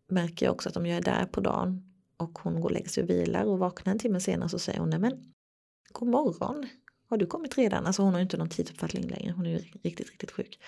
märker 0.09 0.46
jag 0.46 0.52
också 0.52 0.68
att 0.68 0.76
om 0.76 0.87
jag 0.87 0.96
är 0.96 1.02
där 1.02 1.26
på 1.26 1.40
dagen 1.40 1.94
och 2.16 2.38
hon 2.38 2.54
går 2.54 2.64
och 2.64 2.70
lägger 2.70 2.88
sig 2.88 3.02
och 3.02 3.11
vilar 3.11 3.44
och 3.44 3.59
vaknar 3.59 3.92
en 3.92 3.98
timme 3.98 4.20
senare 4.20 4.48
så 4.48 4.59
säger 4.59 4.80
hon 4.80 4.90
nej 4.90 4.98
men 4.98 5.35
god 5.92 6.09
morgon, 6.09 6.68
har 7.09 7.16
du 7.16 7.26
kommit 7.26 7.59
redan? 7.59 7.87
Alltså 7.87 8.02
hon 8.02 8.12
har 8.12 8.20
ju 8.20 8.22
inte 8.22 8.37
någon 8.37 8.48
tidsuppfattning 8.48 9.09
längre, 9.09 9.33
hon 9.33 9.46
är 9.46 9.50
ju 9.50 9.59
riktigt, 9.59 10.11
riktigt 10.11 10.30
sjuk. 10.30 10.59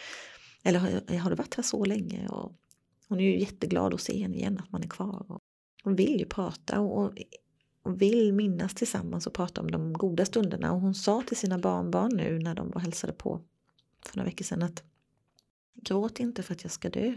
Eller 0.62 0.78
har, 0.78 1.18
har 1.18 1.30
du 1.30 1.36
varit 1.36 1.54
här 1.54 1.62
så 1.62 1.84
länge? 1.84 2.28
Och 2.28 2.52
hon 3.08 3.20
är 3.20 3.24
ju 3.24 3.40
jätteglad 3.40 3.94
att 3.94 4.00
se 4.00 4.22
henne 4.22 4.36
igen, 4.36 4.58
att 4.58 4.72
man 4.72 4.82
är 4.82 4.88
kvar. 4.88 5.26
Och 5.28 5.40
hon 5.82 5.96
vill 5.96 6.18
ju 6.18 6.26
prata 6.26 6.80
och, 6.80 7.12
och 7.82 8.02
vill 8.02 8.32
minnas 8.32 8.74
tillsammans 8.74 9.26
och 9.26 9.32
prata 9.32 9.60
om 9.60 9.70
de 9.70 9.92
goda 9.92 10.24
stunderna. 10.24 10.72
Och 10.72 10.80
hon 10.80 10.94
sa 10.94 11.22
till 11.22 11.36
sina 11.36 11.58
barnbarn 11.58 12.16
nu 12.16 12.38
när 12.38 12.54
de 12.54 12.70
var 12.70 12.80
hälsade 12.80 13.12
på 13.12 13.40
för 14.08 14.16
några 14.16 14.30
veckor 14.30 14.44
sedan 14.44 14.62
att 14.62 14.82
gråt 15.74 16.20
inte 16.20 16.42
för 16.42 16.54
att 16.54 16.62
jag 16.62 16.72
ska 16.72 16.90
dö. 16.90 17.16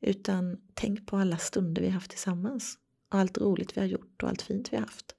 Utan 0.00 0.60
tänk 0.74 1.06
på 1.06 1.16
alla 1.16 1.38
stunder 1.38 1.82
vi 1.82 1.88
har 1.88 1.94
haft 1.94 2.10
tillsammans. 2.10 2.78
Och 3.08 3.18
allt 3.18 3.38
roligt 3.38 3.76
vi 3.76 3.80
har 3.80 3.88
gjort 3.88 4.22
och 4.22 4.28
allt 4.28 4.42
fint 4.42 4.72
vi 4.72 4.76
har 4.76 4.84
haft. 4.84 5.14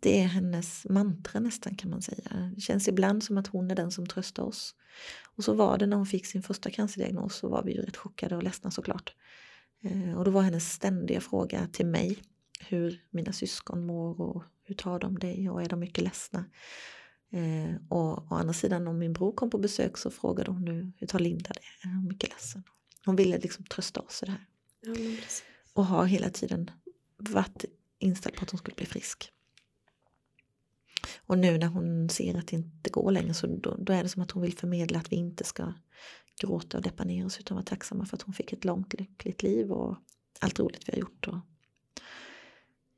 Det 0.00 0.20
är 0.20 0.26
hennes 0.26 0.86
mantra 0.90 1.40
nästan 1.40 1.74
kan 1.74 1.90
man 1.90 2.02
säga. 2.02 2.52
Det 2.54 2.60
känns 2.60 2.88
ibland 2.88 3.24
som 3.24 3.38
att 3.38 3.46
hon 3.46 3.70
är 3.70 3.74
den 3.74 3.90
som 3.90 4.06
tröstar 4.06 4.42
oss. 4.42 4.74
Och 5.36 5.44
så 5.44 5.54
var 5.54 5.78
det 5.78 5.86
när 5.86 5.96
hon 5.96 6.06
fick 6.06 6.26
sin 6.26 6.42
första 6.42 6.70
cancerdiagnos 6.70 7.36
så 7.36 7.48
var 7.48 7.62
vi 7.62 7.72
ju 7.72 7.82
rätt 7.82 7.96
chockade 7.96 8.36
och 8.36 8.42
ledsna 8.42 8.70
såklart. 8.70 9.14
Eh, 9.82 10.18
och 10.18 10.24
då 10.24 10.30
var 10.30 10.42
hennes 10.42 10.72
ständiga 10.72 11.20
fråga 11.20 11.68
till 11.72 11.86
mig 11.86 12.22
hur 12.60 13.04
mina 13.10 13.32
syskon 13.32 13.86
mår 13.86 14.20
och 14.20 14.42
hur 14.64 14.74
tar 14.74 14.98
de 14.98 15.18
dig 15.18 15.50
och 15.50 15.62
är 15.62 15.68
de 15.68 15.80
mycket 15.80 16.04
ledsna? 16.04 16.44
Eh, 17.30 17.74
och 17.88 18.32
å 18.32 18.34
andra 18.34 18.52
sidan 18.52 18.88
om 18.88 18.98
min 18.98 19.12
bror 19.12 19.32
kom 19.32 19.50
på 19.50 19.58
besök 19.58 19.98
så 19.98 20.10
frågade 20.10 20.50
hon 20.50 20.64
nu 20.64 20.92
hur 20.96 21.06
tar 21.06 21.18
Linda 21.18 21.50
det? 21.54 21.88
Är 21.88 21.94
hon 21.94 22.08
mycket 22.08 22.30
ledsen? 22.30 22.62
Hon 23.04 23.16
ville 23.16 23.38
liksom 23.38 23.64
trösta 23.64 24.00
oss 24.00 24.22
i 24.22 24.26
det 24.26 24.32
här. 24.32 24.46
Ja. 24.80 24.94
Och 25.72 25.86
har 25.86 26.06
hela 26.06 26.30
tiden 26.30 26.70
varit 27.16 27.64
inställd 27.98 28.36
på 28.36 28.42
att 28.42 28.50
hon 28.50 28.58
skulle 28.58 28.74
bli 28.74 28.86
frisk. 28.86 29.32
Och 31.26 31.38
nu 31.38 31.58
när 31.58 31.66
hon 31.66 32.08
ser 32.08 32.38
att 32.38 32.48
det 32.48 32.56
inte 32.56 32.90
går 32.90 33.10
längre 33.10 33.34
så 33.34 33.46
då, 33.46 33.76
då 33.78 33.92
är 33.92 34.02
det 34.02 34.08
som 34.08 34.22
att 34.22 34.30
hon 34.30 34.42
vill 34.42 34.56
förmedla 34.56 34.98
att 34.98 35.12
vi 35.12 35.16
inte 35.16 35.44
ska 35.44 35.72
gråta 36.40 36.76
och 36.76 36.82
deppa 36.82 37.04
ner 37.04 37.26
oss 37.26 37.40
utan 37.40 37.54
vara 37.54 37.64
tacksamma 37.64 38.06
för 38.06 38.16
att 38.16 38.22
hon 38.22 38.34
fick 38.34 38.52
ett 38.52 38.64
långt 38.64 38.94
lyckligt 39.00 39.42
liv 39.42 39.72
och 39.72 39.96
allt 40.40 40.58
roligt 40.58 40.88
vi 40.88 40.92
har 40.92 40.98
gjort. 40.98 41.28
Och 41.28 41.38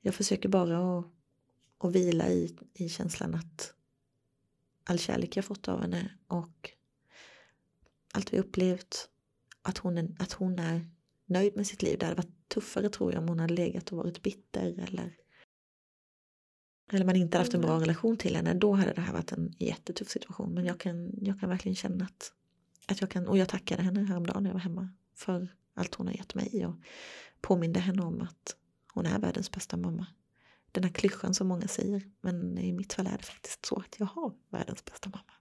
jag 0.01 0.15
försöker 0.15 0.49
bara 0.49 0.99
att, 0.99 1.07
att 1.79 1.93
vila 1.93 2.29
i, 2.29 2.57
i 2.75 2.89
känslan 2.89 3.35
att 3.35 3.75
all 4.91 4.99
kärlek 4.99 5.37
jag 5.37 5.45
fått 5.45 5.69
av 5.69 5.81
henne 5.81 6.11
och 6.27 6.71
allt 8.13 8.33
vi 8.33 8.39
upplevt, 8.39 9.09
att 9.63 9.79
hon, 9.79 9.99
är, 9.99 10.17
att 10.19 10.33
hon 10.33 10.59
är 10.59 10.91
nöjd 11.27 11.57
med 11.57 11.67
sitt 11.67 11.83
liv. 11.83 11.99
Det 11.99 12.07
hade 12.07 12.17
varit 12.17 12.49
tuffare 12.49 12.89
tror 12.89 13.13
jag 13.13 13.23
om 13.23 13.29
hon 13.29 13.41
hade 13.41 13.55
legat 13.55 13.93
och 13.93 13.99
varit 13.99 14.23
bitter 14.23 14.67
eller 14.89 15.17
eller 16.93 17.05
man 17.05 17.17
inte 17.17 17.39
haft 17.39 17.55
en 17.55 17.61
bra 17.61 17.81
relation 17.81 18.17
till 18.17 18.37
henne, 18.37 18.55
då 18.55 18.73
hade 18.73 18.93
det 18.93 19.01
här 19.01 19.13
varit 19.13 19.33
en 19.33 19.55
jättetuff 19.59 20.09
situation. 20.09 20.55
Men 20.55 20.65
jag 20.65 20.81
kan, 20.81 21.13
jag 21.21 21.41
kan 21.41 21.49
verkligen 21.49 21.77
känna 21.77 22.05
att, 22.05 22.33
att 22.87 23.01
jag 23.01 23.11
kan, 23.11 23.27
och 23.27 23.39
jag 23.39 23.49
tackade 23.49 23.83
henne 23.83 24.05
häromdagen 24.05 24.43
när 24.43 24.51
jag 24.51 24.55
var 24.55 24.61
hemma 24.61 24.89
för 25.15 25.49
allt 25.75 25.95
hon 25.95 26.07
har 26.07 26.15
gett 26.15 26.35
mig 26.35 26.67
och 26.67 26.75
påminde 27.41 27.81
henne 27.81 28.03
om 28.03 28.21
att 28.21 28.57
hon 28.93 29.07
är 29.07 29.19
världens 29.19 29.51
bästa 29.51 29.77
mamma. 29.77 30.07
Den 30.73 30.85
här 30.85 30.91
klyschan 30.91 31.35
som 31.35 31.49
många 31.49 31.69
säger, 31.69 32.03
men 32.21 32.59
i 32.59 32.73
mitt 32.73 32.93
fall 32.93 33.07
är 33.07 33.17
det 33.19 33.25
faktiskt 33.25 33.67
så 33.67 33.77
att 33.77 33.97
jag 33.99 34.07
har 34.07 34.35
världens 34.51 34.85
bästa 34.85 35.09
mamma. 35.09 35.33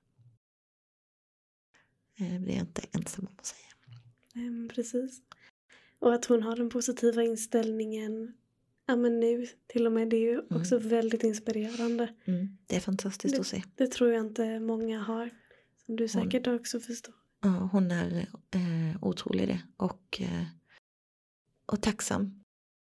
Eh, 2.20 2.42
det 2.42 2.52
är 2.52 2.56
jag 2.56 2.64
inte 2.66 2.82
ensam 2.92 3.26
om 3.28 3.36
att 3.38 3.46
säga. 3.46 3.68
Mm, 4.36 4.70
precis. 4.76 5.22
Och 6.00 6.14
att 6.14 6.26
hon 6.26 6.44
har 6.44 6.56
den 6.56 6.70
positiva 6.70 7.24
inställningen 7.24 8.34
ja, 8.86 8.96
men 8.96 9.20
nu 9.20 9.48
till 9.68 9.86
och 9.86 9.92
med. 9.92 10.10
Det 10.10 10.16
är 10.16 10.32
ju 10.32 10.40
också 10.50 10.76
Mm. 10.76 10.90
väldigt 10.90 11.24
inspirerande. 11.24 12.14
Mm, 12.26 12.58
det 12.68 12.76
är 12.76 12.80
fantastiskt 12.80 13.40
att 13.40 13.48
se. 13.48 13.64
Det 13.76 13.88
tror 13.88 14.12
jag 14.12 14.26
inte 14.26 14.60
många 14.60 15.00
har. 15.00 15.30
Som 15.86 15.96
du 15.96 16.08
säkert 16.08 16.48
också 16.48 16.80
förstår. 16.80 17.14
Ja, 17.42 17.70
hon 17.72 17.92
är 17.92 18.28
eh, 18.52 19.04
otrolig 19.04 19.48
det. 19.48 19.62
Och, 19.78 20.22
eh, 20.22 20.44
och 21.66 21.82
tacksam. 21.82 22.44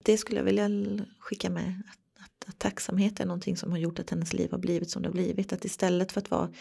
Det 0.05 0.17
skulle 0.19 0.39
jag 0.41 0.45
vilja 0.45 0.71
skicka 1.19 1.51
med. 1.51 1.83
Att, 1.91 1.99
att, 2.47 2.59
tacksamhet 2.59 3.21
är 3.21 3.27
någonting 3.27 3.57
som 3.57 3.71
har 3.71 3.79
gjort 3.79 3.99
att 3.99 4.11
hennes 4.11 4.33
liv 4.33 4.51
har 4.51 4.59
blivit 4.59 4.91
som 4.91 5.03
det 5.03 5.09
har 5.09 5.13
blivit. 5.13 5.53
Att 5.53 5.65
istället 5.65 6.13
för 6.13 6.21
att 6.21 6.31
vara 6.31 6.53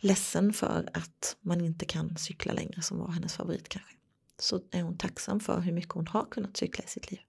ledsen 0.00 0.52
för 0.52 0.88
att 0.94 1.36
man 1.40 1.60
inte 1.60 1.84
kan 1.84 2.16
cykla 2.16 2.52
längre 2.52 2.82
som 2.82 2.98
var 2.98 3.08
hennes 3.08 3.34
favorit 3.34 3.68
kanske. 3.68 3.92
Så 4.38 4.60
är 4.70 4.82
hon 4.82 4.98
tacksam 4.98 5.40
för 5.40 5.60
hur 5.60 5.72
mycket 5.72 5.92
hon 5.92 6.06
har 6.06 6.26
kunnat 6.30 6.56
cykla 6.56 6.84
i 6.84 6.88
sitt 6.88 7.10
liv. 7.10 7.20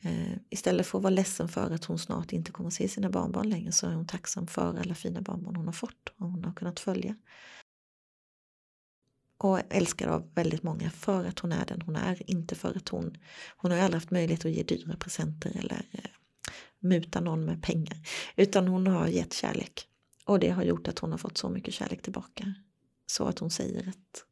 Eh, 0.00 0.38
istället 0.50 0.86
för 0.86 0.98
att 0.98 1.02
vara 1.02 1.14
ledsen 1.14 1.48
för 1.48 1.70
att 1.70 1.84
hon 1.84 1.98
snart 1.98 2.32
inte 2.32 2.52
kommer 2.52 2.68
att 2.68 2.74
se 2.74 2.88
sina 2.88 3.10
barnbarn 3.10 3.48
längre 3.48 3.72
så 3.72 3.86
är 3.86 3.92
hon 3.92 4.06
tacksam 4.06 4.46
för 4.46 4.78
alla 4.78 4.94
fina 4.94 5.20
barnbarn 5.20 5.56
hon 5.56 5.66
har 5.66 5.72
fått 5.72 6.08
och 6.18 6.30
hon 6.30 6.44
har 6.44 6.52
kunnat 6.52 6.80
följa 6.80 7.16
och 9.44 9.60
älskad 9.70 10.08
av 10.08 10.30
väldigt 10.34 10.62
många 10.62 10.90
för 10.90 11.24
att 11.24 11.38
hon 11.38 11.52
är 11.52 11.66
den 11.66 11.82
hon 11.82 11.96
är. 11.96 12.30
Inte 12.30 12.54
för 12.54 12.76
att 12.76 12.88
hon, 12.88 13.16
hon 13.56 13.70
har 13.70 13.78
ju 13.78 13.84
aldrig 13.84 14.00
haft 14.00 14.10
möjlighet 14.10 14.44
att 14.44 14.50
ge 14.50 14.62
dyra 14.62 14.96
presenter 14.96 15.50
eller 15.58 15.86
eh, 15.92 16.10
muta 16.84 17.20
någon 17.20 17.44
med 17.44 17.62
pengar. 17.62 17.96
Utan 18.36 18.68
hon 18.68 18.86
har 18.86 19.06
gett 19.08 19.32
kärlek. 19.32 19.88
Och 20.24 20.38
det 20.40 20.50
har 20.50 20.62
gjort 20.62 20.88
att 20.88 20.98
hon 20.98 21.10
har 21.10 21.18
fått 21.18 21.38
så 21.38 21.48
mycket 21.48 21.74
kärlek 21.74 22.02
tillbaka. 22.02 22.54
Så 23.06 23.24
att 23.24 23.38
hon 23.38 23.50
säger 23.50 23.88
att 23.88 24.24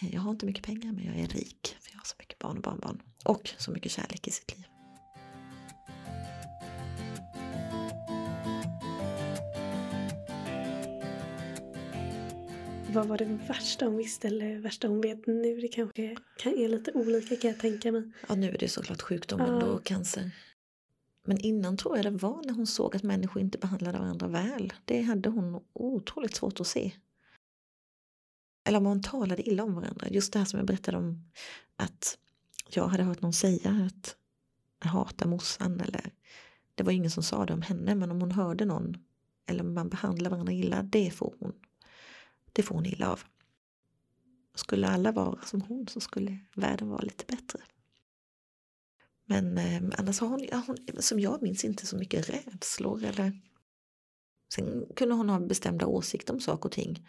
jag 0.00 0.20
har 0.20 0.30
inte 0.30 0.46
mycket 0.46 0.64
pengar 0.64 0.92
men 0.92 1.04
jag 1.04 1.16
är 1.16 1.26
rik 1.26 1.76
för 1.80 1.92
jag 1.92 1.98
har 1.98 2.04
så 2.04 2.14
mycket 2.18 2.38
barn 2.38 2.56
och 2.56 2.62
barnbarn. 2.62 3.02
Och 3.24 3.50
så 3.58 3.70
mycket 3.70 3.92
kärlek 3.92 4.28
i 4.28 4.30
sitt 4.30 4.56
liv. 4.56 4.66
Vad 12.94 13.06
var 13.06 13.18
det 13.18 13.24
värsta 13.24 13.84
hon 13.84 13.96
visste 13.96 14.26
eller 14.26 14.58
värsta 14.58 14.88
hon 14.88 15.00
vet 15.00 15.26
nu? 15.26 15.60
Det 15.60 15.68
kanske 15.68 16.16
kan 16.38 16.52
är 16.58 16.68
lite 16.68 16.92
olika 16.92 17.36
kan 17.36 17.50
jag 17.50 17.60
tänka 17.60 17.92
mig. 17.92 18.12
Ja, 18.28 18.34
nu 18.34 18.50
är 18.50 18.58
det 18.58 18.68
såklart 18.68 19.02
sjukdomen 19.02 19.54
Ja. 19.54 19.60
då, 19.60 19.78
cancer. 19.78 20.30
Men 21.24 21.38
innan 21.38 21.76
tror 21.76 21.96
jag 21.96 22.04
det 22.04 22.10
var 22.10 22.42
när 22.46 22.54
hon 22.54 22.66
såg 22.66 22.96
att 22.96 23.02
människor 23.02 23.42
inte 23.42 23.58
behandlade 23.58 23.98
varandra 23.98 24.28
väl. 24.28 24.72
Det 24.84 25.02
hade 25.02 25.28
hon 25.28 25.64
otroligt 25.72 26.34
svårt 26.34 26.60
att 26.60 26.66
se. 26.66 26.92
Eller 28.64 28.78
om 28.78 28.84
man 28.84 29.02
talade 29.02 29.48
illa 29.48 29.62
om 29.62 29.74
varandra. 29.74 30.08
Just 30.08 30.32
det 30.32 30.38
här 30.38 30.46
som 30.46 30.58
jag 30.58 30.66
berättade 30.66 30.98
om 30.98 31.30
att 31.76 32.18
jag 32.70 32.88
hade 32.88 33.02
hört 33.02 33.22
någon 33.22 33.32
säga 33.32 33.70
att 33.70 34.16
jag 34.82 34.88
hatar 34.88 35.26
morsan 35.26 35.80
eller 35.80 36.12
det 36.74 36.82
var 36.82 36.92
ingen 36.92 37.10
som 37.10 37.22
sa 37.22 37.46
det 37.46 37.52
om 37.52 37.62
henne 37.62 37.94
men 37.94 38.10
om 38.10 38.20
hon 38.20 38.32
hörde 38.32 38.64
någon 38.64 38.96
eller 39.46 39.64
om 39.64 39.74
man 39.74 39.88
behandlar 39.88 40.30
varandra 40.30 40.52
illa 40.52 40.82
det 40.82 41.10
får 41.10 41.34
hon 41.40 41.52
det 42.52 42.62
får 42.62 42.74
hon 42.74 42.86
illa 42.86 43.12
av. 43.12 43.20
Skulle 44.54 44.88
alla 44.88 45.12
vara 45.12 45.40
som 45.42 45.60
hon 45.60 45.88
så 45.88 46.00
skulle 46.00 46.38
världen 46.54 46.88
vara 46.88 47.00
lite 47.02 47.24
bättre. 47.26 47.60
Men 49.26 49.58
eh, 49.58 49.82
annars 49.98 50.20
har 50.20 50.28
hon, 50.28 50.46
ja, 50.50 50.62
hon, 50.66 50.76
som 50.98 51.20
jag 51.20 51.42
minns, 51.42 51.64
inte 51.64 51.86
så 51.86 51.96
mycket 51.96 52.30
rädslor. 52.30 53.04
Eller... 53.04 53.40
Sen 54.54 54.86
kunde 54.96 55.14
hon 55.14 55.28
ha 55.28 55.40
bestämda 55.40 55.86
åsikter 55.86 56.34
om 56.34 56.40
saker 56.40 56.66
och 56.66 56.72
ting. 56.72 57.08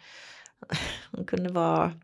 Hon 1.10 1.24
kunde 1.24 1.52
vara 1.52 2.00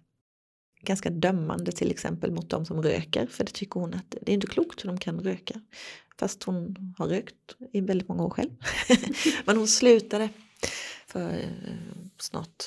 ganska 0.82 1.10
dömande 1.10 1.72
till 1.72 1.90
exempel 1.90 2.32
mot 2.32 2.50
de 2.50 2.66
som 2.66 2.82
röker. 2.82 3.26
För 3.26 3.44
det 3.44 3.52
tycker 3.52 3.80
hon 3.80 3.94
att 3.94 4.10
det 4.10 4.30
är 4.30 4.34
inte 4.34 4.46
klokt 4.46 4.84
hur 4.84 4.88
de 4.88 4.98
kan 4.98 5.20
röka. 5.20 5.60
Fast 6.18 6.42
hon 6.42 6.94
har 6.98 7.08
rökt 7.08 7.56
i 7.72 7.80
väldigt 7.80 8.08
många 8.08 8.24
år 8.24 8.30
själv. 8.30 8.50
Men 9.46 9.56
hon 9.56 9.68
slutade 9.68 10.28
för 11.06 11.32
eh, 11.32 11.74
snart 12.18 12.64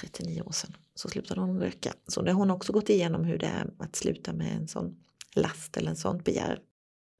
39 0.00 0.42
år 0.42 0.52
sedan. 0.52 0.76
Så 0.94 1.08
slutade 1.08 1.40
hon 1.40 1.60
röka. 1.60 1.92
Så 2.06 2.22
det 2.22 2.32
har 2.32 2.38
hon 2.38 2.50
också 2.50 2.72
gått 2.72 2.90
igenom 2.90 3.24
hur 3.24 3.38
det 3.38 3.46
är 3.46 3.70
att 3.78 3.96
sluta 3.96 4.32
med 4.32 4.56
en 4.56 4.68
sån 4.68 4.96
last 5.34 5.76
eller 5.76 5.90
en 5.90 5.96
sånt 5.96 6.24
begär. 6.24 6.58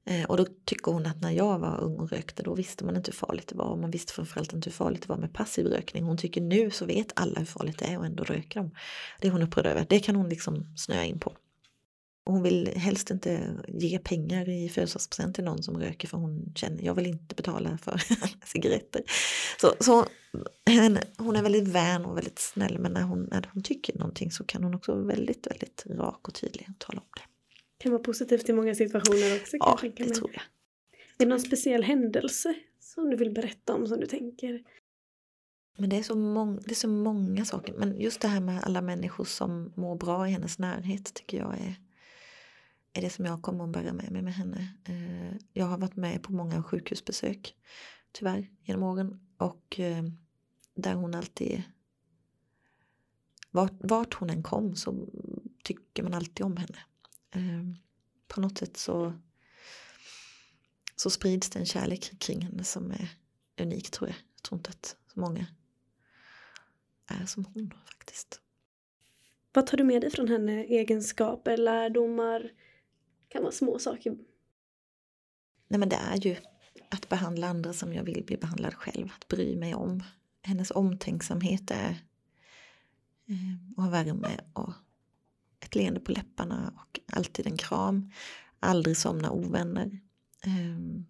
Eh, 0.05 0.23
och 0.23 0.37
då 0.37 0.45
tycker 0.65 0.91
hon 0.91 1.05
att 1.05 1.21
när 1.21 1.31
jag 1.31 1.59
var 1.59 1.81
ung 1.81 1.99
och 1.99 2.11
rökte 2.11 2.43
då 2.43 2.55
visste 2.55 2.85
man 2.85 2.95
inte 2.95 3.11
hur 3.11 3.15
farligt 3.15 3.47
det 3.47 3.55
var. 3.55 3.65
Och 3.65 3.77
man 3.77 3.91
visste 3.91 4.13
framförallt 4.13 4.53
inte 4.53 4.69
hur 4.69 4.73
farligt 4.73 5.01
det 5.01 5.09
var 5.09 5.17
med 5.17 5.33
passiv 5.33 5.67
rökning. 5.67 6.03
Hon 6.03 6.17
tycker 6.17 6.41
nu 6.41 6.71
så 6.71 6.85
vet 6.85 7.11
alla 7.15 7.39
hur 7.39 7.45
farligt 7.45 7.79
det 7.79 7.85
är 7.85 7.97
och 7.97 8.05
ändå 8.05 8.23
röker 8.23 8.59
de. 8.59 8.71
Det 9.21 9.27
är 9.27 9.31
hon 9.31 9.41
upprörd 9.41 9.65
över. 9.65 9.85
Det 9.89 9.99
kan 9.99 10.15
hon 10.15 10.29
liksom 10.29 10.77
snöa 10.77 11.05
in 11.05 11.19
på. 11.19 11.33
Och 12.25 12.33
hon 12.33 12.43
vill 12.43 12.67
helst 12.75 13.11
inte 13.11 13.57
ge 13.67 13.99
pengar 13.99 14.49
i 14.49 14.69
födelsedagspresent 14.69 15.35
till 15.35 15.43
någon 15.43 15.63
som 15.63 15.79
röker 15.79 16.07
för 16.07 16.17
hon 16.17 16.53
känner 16.55 16.83
jag 16.83 16.95
vill 16.95 17.05
inte 17.05 17.35
betala 17.35 17.77
för 17.77 18.01
cigaretter. 18.45 19.01
Så, 19.61 19.73
så 19.79 20.05
hon 21.17 21.35
är 21.35 21.43
väldigt 21.43 21.67
vän 21.67 22.05
och 22.05 22.17
väldigt 22.17 22.39
snäll 22.39 22.79
men 22.79 22.93
när 22.93 23.01
hon, 23.01 23.27
när 23.31 23.49
hon 23.53 23.63
tycker 23.63 23.97
någonting 23.97 24.31
så 24.31 24.43
kan 24.43 24.63
hon 24.63 24.75
också 24.75 24.91
vara 24.91 25.03
väldigt, 25.03 25.47
väldigt 25.47 25.83
rak 25.89 26.27
och 26.27 26.33
tydlig 26.33 26.67
och 26.69 26.79
tala 26.79 26.99
om 26.99 27.07
det. 27.15 27.32
Kan 27.83 27.91
vara 27.91 28.03
positivt 28.03 28.49
i 28.49 28.53
många 28.53 28.75
situationer 28.75 29.35
också 29.41 29.51
kan 29.51 29.59
Ja, 29.59 29.69
jag 29.69 29.79
tänka 29.79 30.03
det 30.03 30.09
mig. 30.09 30.17
tror 30.17 30.31
jag. 30.33 30.43
Är 30.93 31.17
det 31.17 31.25
någon 31.25 31.39
speciell 31.39 31.83
händelse 31.83 32.55
som 32.79 33.09
du 33.09 33.17
vill 33.17 33.31
berätta 33.33 33.73
om 33.75 33.87
som 33.87 33.99
du 33.99 34.05
tänker? 34.07 34.63
Men 35.77 35.89
det 35.89 35.97
är, 35.97 36.03
så 36.03 36.15
mång, 36.15 36.55
det 36.65 36.71
är 36.71 36.75
så 36.75 36.87
många 36.87 37.45
saker. 37.45 37.73
Men 37.73 37.99
just 37.99 38.21
det 38.21 38.27
här 38.27 38.39
med 38.41 38.63
alla 38.63 38.81
människor 38.81 39.25
som 39.25 39.73
mår 39.75 39.95
bra 39.95 40.27
i 40.27 40.31
hennes 40.31 40.59
närhet 40.59 41.13
tycker 41.13 41.37
jag 41.37 41.53
är, 41.59 41.75
är 42.93 43.01
det 43.01 43.09
som 43.09 43.25
jag 43.25 43.41
kommer 43.41 43.63
att 43.63 43.69
bära 43.69 43.93
med 43.93 44.11
mig 44.11 44.21
med 44.21 44.33
henne. 44.33 44.67
Eh, 44.85 45.37
Jag 45.53 45.65
har 45.65 45.77
varit 45.77 45.95
med 45.95 46.23
på 46.23 46.33
många 46.33 46.63
sjukhusbesök 46.63 47.55
tyvärr 48.11 48.49
genom 48.61 48.83
åren 48.83 49.19
och 49.37 49.79
eh, 49.79 50.03
där 50.75 50.93
hon 50.93 51.15
alltid 51.15 51.63
vart, 53.51 53.73
vart 53.79 54.13
hon 54.13 54.29
än 54.29 54.43
kom 54.43 54.75
så 54.75 55.07
tycker 55.63 56.03
man 56.03 56.13
alltid 56.13 56.45
om 56.45 56.57
henne. 56.57 56.77
Eh, 57.33 57.63
På 58.27 58.41
något 58.41 58.57
sätt 58.57 58.77
så 58.77 59.13
så 60.95 61.09
sprids 61.09 61.49
det 61.49 61.59
en 61.59 61.65
kärlek 61.65 62.19
kring 62.19 62.41
henne 62.41 62.63
som 62.63 62.91
är 62.91 63.09
unik 63.61 63.91
tror 63.91 64.09
jag. 64.09 64.17
Jag 64.35 64.43
tror 64.43 64.59
inte 64.59 64.69
att 64.69 64.95
så 65.13 65.19
många 65.19 65.45
är 67.07 67.25
som 67.25 67.45
hon 67.45 67.73
faktiskt. 67.85 68.41
Vad 69.53 69.67
tar 69.67 69.77
du 69.77 69.83
med 69.83 70.01
dig 70.01 70.11
från 70.11 70.27
henne? 70.27 70.63
Egenskaper, 70.63 71.57
lärdomar? 71.57 72.51
Kan 73.27 73.41
vara 73.41 73.51
små 73.51 73.79
saker. 73.79 74.17
Nej 75.67 75.79
men 75.79 75.89
det 75.89 75.95
är 75.95 76.17
ju 76.17 76.35
att 76.89 77.09
behandla 77.09 77.47
andra 77.47 77.73
som 77.73 77.93
jag 77.93 78.03
vill 78.03 78.23
bli 78.25 78.37
behandlad 78.37 78.73
själv. 78.73 79.09
Att 79.15 79.27
bry 79.27 79.55
mig 79.55 79.75
om. 79.75 80.03
Hennes 80.41 80.71
omtänksamhet 80.71 81.71
är 81.71 81.89
eh, 83.27 83.75
och 83.77 83.83
ha 83.83 83.89
värme 83.89 84.39
och 84.53 84.73
ett 85.73 85.75
leende 85.75 85.99
på 85.99 86.11
läpparna 86.11 86.73
och 86.75 86.99
alltid 87.15 87.47
en 87.47 87.57
kram. 87.57 88.11
Aldrig 88.59 88.97
somna 88.97 89.31
ovänner. 89.31 89.99
Ehm, 90.45 91.05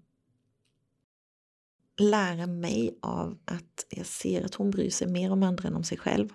lära 1.99 2.47
mig 2.47 2.97
av 3.01 3.37
att 3.45 3.85
jag 3.89 4.05
ser 4.05 4.45
att 4.45 4.55
hon 4.55 4.71
bryr 4.71 4.89
sig 4.89 5.07
mer 5.07 5.31
om 5.31 5.43
andra 5.43 5.67
än 5.67 5.75
om 5.75 5.83
sig 5.83 5.97
själv. 5.97 6.29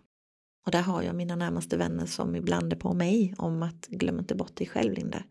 Och 0.67 0.73
där 0.73 0.83
har 0.83 1.03
jag 1.03 1.17
mina 1.17 1.37
närmaste 1.37 1.77
vänner 1.77 2.07
som 2.07 2.37
ibland 2.37 2.73
är 2.73 2.77
på 2.77 2.95
mig 2.95 3.35
om 3.39 3.63
att 3.63 3.87
glöm 3.87 4.19
inte 4.19 4.35
bort 4.35 4.57
dig 4.57 4.67
själv 4.67 4.93
Linda. 4.93 5.23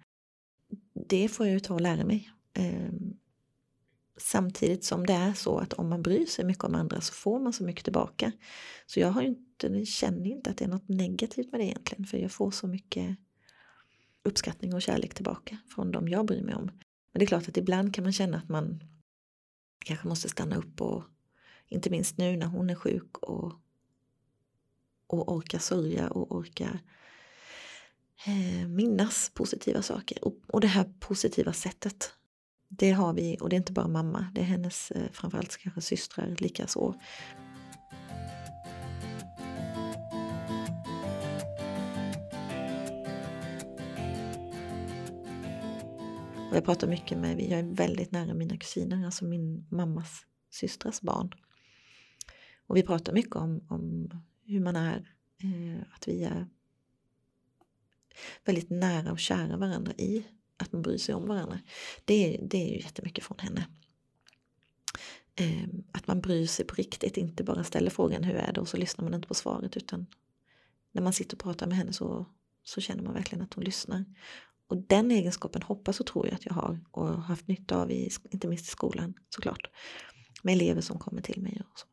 Det 1.08 1.30
får 1.30 1.46
jag 1.46 1.54
ju 1.54 1.60
ta 1.60 1.74
och 1.74 1.82
lära 1.82 2.06
mig. 2.06 2.32
Ehm, 2.54 3.18
Samtidigt 4.18 4.84
som 4.84 5.06
det 5.06 5.14
är 5.14 5.34
så 5.34 5.58
att 5.58 5.74
om 5.74 5.90
man 5.90 6.02
bryr 6.02 6.26
sig 6.26 6.46
mycket 6.46 6.64
om 6.64 6.76
andra 6.76 7.02
så 7.02 7.14
får 7.14 7.40
man 7.40 7.54
så 7.54 7.64
mycket 7.64 7.84
tillbaka. 7.84 8.32
Så 8.86 9.00
jag 9.00 9.12
har 9.12 9.22
inte, 9.22 9.86
känner 9.86 10.26
inte 10.28 10.50
att 10.50 10.58
det 10.58 10.66
är 10.66 10.70
något 10.70 10.90
negativt 10.90 11.52
med 11.52 11.62
det 11.62 11.66
egentligen 11.66 12.06
för 12.06 12.18
jag 12.18 12.32
får 12.32 12.52
så 12.52 12.68
mycket 12.68 13.18
uppskattning 14.24 14.74
och 14.74 14.82
kärlek 14.82 15.14
tillbaka 15.14 15.58
från 15.76 15.92
dem 15.92 16.08
jag 16.08 16.26
bryr 16.26 16.44
mig 16.44 16.56
om. 16.56 16.66
Men 17.12 17.20
det 17.20 17.26
är 17.26 17.28
klart 17.28 17.50
att 17.50 17.58
ibland 17.58 17.96
kan 17.96 18.04
man 18.04 18.14
känna 18.14 18.38
att 18.38 18.50
man 18.50 18.84
kanske 19.86 20.08
måste 20.08 20.30
stanna 20.30 20.56
upp 20.56 20.82
och 20.82 21.04
inte 21.68 21.90
minst 21.90 22.18
nu 22.18 22.38
när 22.38 22.48
hon 22.48 22.70
är 22.70 22.76
sjuk 22.76 23.18
och, 23.18 23.54
och 25.08 25.34
orkar 25.34 25.60
sörja 25.60 26.10
och 26.10 26.36
orkar 26.36 26.80
eh, 28.26 28.68
minnas 28.68 29.32
positiva 29.34 29.82
saker. 29.82 30.26
Och, 30.26 30.38
och 30.48 30.62
det 30.62 30.68
här 30.68 30.94
positiva 31.00 31.54
sättet 31.54 32.14
det 32.68 32.92
har 32.92 33.14
vi, 33.14 33.38
och 33.42 33.50
det 33.50 33.56
är 33.56 33.58
inte 33.58 33.74
bara 33.74 33.88
mamma, 33.88 34.28
det 34.36 34.42
är 34.42 34.46
hennes 34.46 34.92
eh, 34.92 35.12
framförallt 35.12 35.58
kanske 35.58 35.82
systrar 35.82 36.36
likaså. 36.38 36.96
Och 46.50 46.56
jag 46.56 46.66
pratar 46.66 46.88
mycket 46.88 47.18
med, 47.18 47.42
jag 47.42 47.60
är 47.60 47.64
väldigt 47.64 48.12
nära 48.12 48.34
mina 48.34 48.58
kusiner, 48.58 49.06
alltså 49.06 49.26
min 49.26 49.68
mammas 49.70 50.26
systrars 50.50 51.02
barn. 51.02 51.34
Och 52.68 52.78
vi 52.78 52.84
pratar 52.84 53.14
mycket 53.14 53.36
om, 53.36 53.66
om 53.70 54.10
hur 54.46 54.60
man 54.60 54.76
är, 54.76 55.14
eh, 55.44 55.82
att 55.96 56.08
vi 56.08 56.24
är 56.24 56.48
väldigt 58.46 58.70
nära 58.70 59.12
och 59.12 59.20
kära 59.20 59.58
varandra 59.58 59.94
i 59.94 60.26
att 60.58 60.72
man 60.72 60.82
bryr 60.82 60.98
sig 60.98 61.16
om 61.16 61.28
varandra. 61.28 61.60
Det, 62.06 62.40
det 62.42 62.58
är 62.58 62.70
ju 62.70 62.78
jättemycket 62.78 63.24
från 63.24 63.40
henne. 63.40 63.68
Eh, 65.36 65.70
att 65.92 66.08
man 66.08 66.22
bryr 66.22 66.46
sig 66.46 66.66
på 66.66 66.76
riktigt, 66.76 67.18
inte 67.18 67.44
bara 67.44 67.64
ställer 67.64 67.90
frågan 67.90 68.24
hur 68.24 68.36
är 68.36 68.54
det 68.54 68.62
och 68.62 68.68
så 68.68 68.78
lyssnar 68.78 69.04
man 69.04 69.14
inte 69.14 69.28
på 69.28 69.34
svaret 69.34 69.78
utan 69.78 70.06
när 70.92 71.02
man 71.02 71.14
sitter 71.14 71.36
och 71.36 71.44
pratar 71.44 71.68
med 71.68 71.78
henne 71.78 71.94
så, 71.94 72.26
så 72.64 72.82
känner 72.82 73.04
man 73.04 73.14
verkligen 73.14 73.44
att 73.44 73.54
hon 73.54 73.64
lyssnar. 73.64 74.06
Och 74.68 74.78
den 74.78 75.12
egenskapen 75.12 75.62
hoppas 75.62 76.00
och 76.00 76.06
tror 76.06 76.28
jag 76.28 76.36
att 76.36 76.46
jag 76.46 76.54
har 76.54 76.80
och 76.92 77.08
har 77.08 77.16
haft 77.16 77.48
nytta 77.48 77.82
av, 77.82 77.92
i, 77.92 78.10
inte 78.30 78.48
minst 78.48 78.66
i 78.66 78.70
skolan 78.70 79.14
såklart. 79.30 79.70
Med 80.44 80.54
elever 80.54 80.82
som 80.82 81.00
kommer 81.00 81.22
till 81.22 81.42
mig 81.42 81.62
och 81.72 81.80
så. 81.80 81.86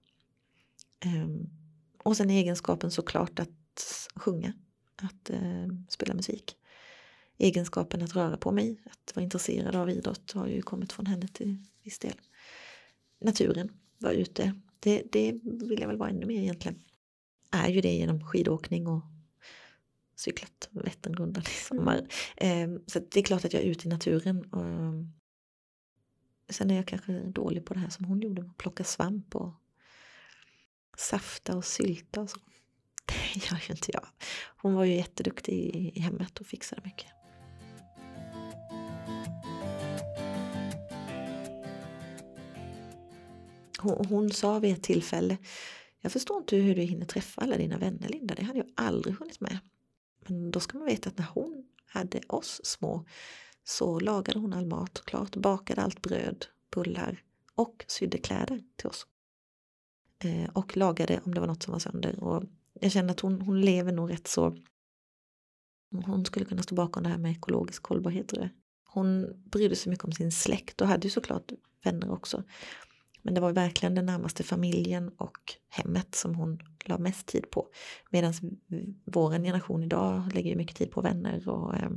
Um, 1.08 1.50
och 1.98 2.16
sen 2.16 2.30
egenskapen 2.30 2.90
såklart 2.90 3.38
att 3.38 4.08
sjunga, 4.14 4.52
att 4.96 5.30
uh, 5.30 5.68
spela 5.88 6.14
musik. 6.14 6.56
Egenskapen 7.38 8.02
att 8.02 8.16
röra 8.16 8.36
på 8.36 8.52
mig, 8.52 8.80
att 8.84 9.16
vara 9.16 9.24
intresserad 9.24 9.76
av 9.76 9.90
idrott 9.90 10.32
har 10.32 10.46
ju 10.46 10.62
kommit 10.62 10.92
från 10.92 11.06
henne 11.06 11.28
till 11.28 11.56
viss 11.82 11.98
del. 11.98 12.20
Naturen, 13.20 13.72
vara 13.98 14.12
ute, 14.12 14.54
det, 14.80 15.02
det 15.12 15.40
vill 15.42 15.80
jag 15.80 15.88
väl 15.88 15.96
vara 15.96 16.10
ännu 16.10 16.26
mer 16.26 16.40
egentligen. 16.40 16.82
Är 17.50 17.68
ju 17.68 17.80
det 17.80 17.94
genom 17.94 18.26
skidåkning 18.26 18.86
och 18.86 19.02
cyklat 20.16 20.68
Vätternrundan 20.70 21.42
i 21.42 21.64
sommar. 21.64 22.06
Mm. 22.36 22.82
Så 22.86 22.98
det 22.98 23.20
är 23.20 23.22
klart 23.24 23.44
att 23.44 23.52
jag 23.52 23.62
är 23.62 23.66
ute 23.66 23.88
i 23.88 23.90
naturen. 23.90 24.44
Och 24.44 25.04
sen 26.54 26.70
är 26.70 26.76
jag 26.76 26.86
kanske 26.86 27.12
dålig 27.12 27.66
på 27.66 27.74
det 27.74 27.80
här 27.80 27.88
som 27.88 28.04
hon 28.04 28.20
gjorde, 28.20 28.42
att 28.42 28.56
plocka 28.56 28.84
svamp 28.84 29.36
och 29.36 29.52
safta 30.96 31.56
och 31.56 31.64
sylta 31.64 32.20
och 32.20 32.30
så. 32.30 32.38
Det 33.06 33.50
gör 33.50 33.62
ju 33.68 33.74
inte 33.74 33.90
jag. 33.92 34.06
Hon 34.56 34.74
var 34.74 34.84
ju 34.84 34.94
jätteduktig 34.94 35.54
i 35.94 36.00
hemmet 36.00 36.38
och 36.38 36.46
fixade 36.46 36.82
mycket. 36.84 37.23
Hon, 43.84 44.06
hon 44.06 44.30
sa 44.30 44.58
vid 44.58 44.72
ett 44.72 44.82
tillfälle 44.82 45.38
jag 46.04 46.12
förstår 46.12 46.38
inte 46.38 46.56
hur 46.56 46.74
du 46.74 46.82
hinner 46.82 47.06
träffa 47.06 47.40
alla 47.40 47.56
dina 47.56 47.78
vänner 47.78 48.08
Linda, 48.08 48.34
det 48.34 48.42
hade 48.42 48.58
jag 48.58 48.68
aldrig 48.74 49.18
hunnit 49.18 49.40
med. 49.40 49.58
Men 50.26 50.50
då 50.50 50.60
ska 50.60 50.78
man 50.78 50.86
veta 50.86 51.08
att 51.08 51.18
när 51.18 51.26
hon 51.34 51.64
hade 51.86 52.20
oss 52.28 52.60
små 52.64 53.04
så 53.64 54.00
lagade 54.00 54.38
hon 54.38 54.52
all 54.52 54.66
mat 54.66 55.02
klart, 55.04 55.36
bakade 55.36 55.82
allt 55.82 56.02
bröd, 56.02 56.46
bullar 56.70 57.22
och 57.54 57.84
sydde 57.88 58.18
kläder 58.18 58.62
till 58.76 58.86
oss. 58.86 59.06
Eh, 60.18 60.50
och 60.52 60.76
lagade 60.76 61.20
om 61.24 61.34
det 61.34 61.40
var 61.40 61.46
något 61.46 61.62
som 61.62 61.72
var 61.72 61.78
sönder. 61.78 62.24
Och 62.24 62.44
jag 62.80 62.92
känner 62.92 63.10
att 63.10 63.20
hon, 63.20 63.40
hon 63.40 63.60
lever 63.60 63.92
nog 63.92 64.10
rätt 64.10 64.28
så 64.28 64.56
hon 66.04 66.24
skulle 66.24 66.44
kunna 66.44 66.62
stå 66.62 66.74
bakom 66.74 67.02
det 67.02 67.08
här 67.08 67.18
med 67.18 67.32
ekologisk 67.32 67.84
hållbarhet. 67.84 68.28
Tror 68.28 68.42
jag. 68.42 68.50
Hon 68.84 69.42
brydde 69.50 69.76
sig 69.76 69.90
mycket 69.90 70.04
om 70.04 70.12
sin 70.12 70.32
släkt 70.32 70.80
och 70.80 70.88
hade 70.88 71.06
ju 71.06 71.10
såklart 71.10 71.52
vänner 71.82 72.10
också. 72.10 72.42
Men 73.24 73.34
det 73.34 73.40
var 73.40 73.52
verkligen 73.52 73.94
den 73.94 74.06
närmaste 74.06 74.42
familjen 74.42 75.08
och 75.08 75.38
hemmet 75.68 76.14
som 76.14 76.34
hon 76.34 76.58
la 76.84 76.98
mest 76.98 77.26
tid 77.26 77.50
på. 77.50 77.68
Medan 78.10 78.32
vår 79.04 79.30
generation 79.30 79.82
idag 79.82 80.32
lägger 80.34 80.56
mycket 80.56 80.76
tid 80.76 80.90
på 80.90 81.00
vänner 81.00 81.48
och 81.48 81.74
eh, 81.74 81.90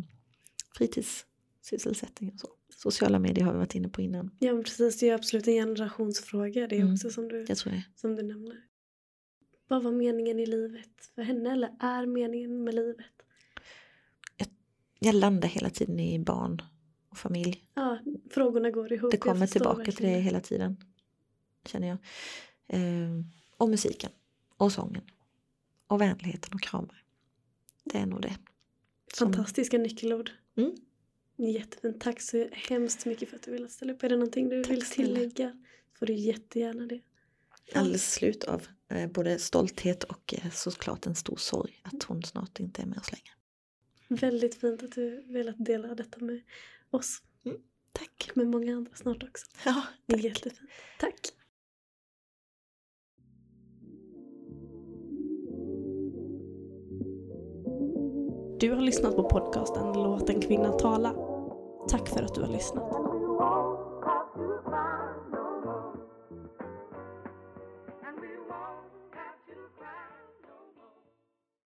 fritidssysselsättning 0.77 2.31
och 2.33 2.39
så. 2.39 2.47
Sociala 2.69 3.19
medier 3.19 3.45
har 3.45 3.51
vi 3.51 3.57
varit 3.57 3.75
inne 3.75 3.89
på 3.89 4.01
innan. 4.01 4.31
Ja 4.39 4.61
precis, 4.63 4.99
det 4.99 5.09
är 5.09 5.13
absolut 5.13 5.47
en 5.47 5.53
generationsfråga 5.53 6.67
det 6.67 6.75
är 6.75 6.81
mm, 6.81 6.93
också 6.93 7.09
som 7.09 7.27
du, 7.27 7.45
som 7.95 8.15
du 8.15 8.23
nämner. 8.23 8.63
Vad 9.67 9.83
var 9.83 9.91
meningen 9.91 10.39
i 10.39 10.45
livet 10.45 11.11
för 11.15 11.21
henne 11.21 11.51
eller 11.51 11.69
är 11.79 12.05
meningen 12.05 12.63
med 12.63 12.75
livet? 12.75 13.05
Jag, 14.37 14.47
jag 14.99 15.15
landar 15.15 15.47
hela 15.47 15.69
tiden 15.69 15.99
i 15.99 16.19
barn 16.19 16.61
och 17.09 17.17
familj. 17.17 17.63
Ja, 17.73 17.99
frågorna 18.31 18.71
går 18.71 18.93
ihop. 18.93 19.11
Det 19.11 19.17
kommer 19.17 19.47
tillbaka 19.47 19.77
verkligen. 19.77 19.95
till 19.95 20.05
det 20.05 20.21
hela 20.21 20.39
tiden 20.39 20.77
känner 21.67 21.88
jag. 21.88 21.97
Eh, 22.67 23.10
och 23.58 23.69
musiken 23.69 24.12
och 24.58 24.71
sången 24.71 25.03
och 25.88 26.01
vänligheten 26.01 26.53
och 26.53 26.62
kramar. 26.62 27.03
Det 27.84 27.97
är 27.97 28.06
nog 28.06 28.21
det. 28.21 28.38
Som... 29.13 29.34
Fantastiska 29.34 29.77
nyckelord. 29.77 30.32
Mm. 30.58 30.75
Jättefint. 31.36 32.01
Tack 32.01 32.21
så 32.21 32.47
hemskt 32.51 33.06
mycket 33.06 33.30
för 33.30 33.36
att 33.36 33.43
du 33.43 33.51
ville 33.51 33.67
ställa 33.67 33.93
upp. 33.93 34.03
Är 34.03 34.10
det 34.10 34.15
någonting 34.15 34.49
du 34.49 34.63
Tack 34.63 34.71
vill 34.71 34.86
tillägga 34.86 35.63
får 35.99 36.06
du 36.06 36.13
jättegärna 36.13 36.86
det. 36.86 37.01
Alldeles 37.73 38.13
slut 38.13 38.43
av 38.43 38.67
eh, 38.89 39.10
både 39.10 39.39
stolthet 39.39 40.03
och 40.03 40.34
eh, 40.34 40.51
såklart 40.51 41.06
en 41.06 41.15
stor 41.15 41.36
sorg 41.36 41.82
att 41.84 42.03
hon 42.03 42.23
snart 42.23 42.60
inte 42.60 42.82
är 42.82 42.86
med 42.86 42.97
oss 42.97 43.12
längre. 43.12 43.34
Väldigt 44.21 44.56
fint 44.56 44.84
att 44.84 44.91
du 44.91 45.21
velat 45.21 45.65
dela 45.65 45.95
detta 45.95 46.19
med 46.19 46.41
oss. 46.89 47.21
Mm. 47.45 47.58
Tack. 47.91 48.32
Med 48.36 48.47
många 48.47 48.75
andra 48.75 48.95
snart 48.95 49.23
också. 49.23 49.45
Ja, 49.65 49.84
tack. 50.08 50.23
Jättefint. 50.23 50.69
Tack. 50.99 51.19
Du 58.60 58.72
har 58.72 58.82
lyssnat 58.82 59.15
på 59.15 59.24
podcasten 59.24 59.93
Låt 59.93 60.30
en 60.30 60.41
kvinna 60.41 60.72
tala. 60.72 61.13
Tack 61.89 62.08
för 62.10 62.24
att 62.24 62.36
du 62.36 62.41
har 62.41 62.48
lyssnat. 62.48 63.07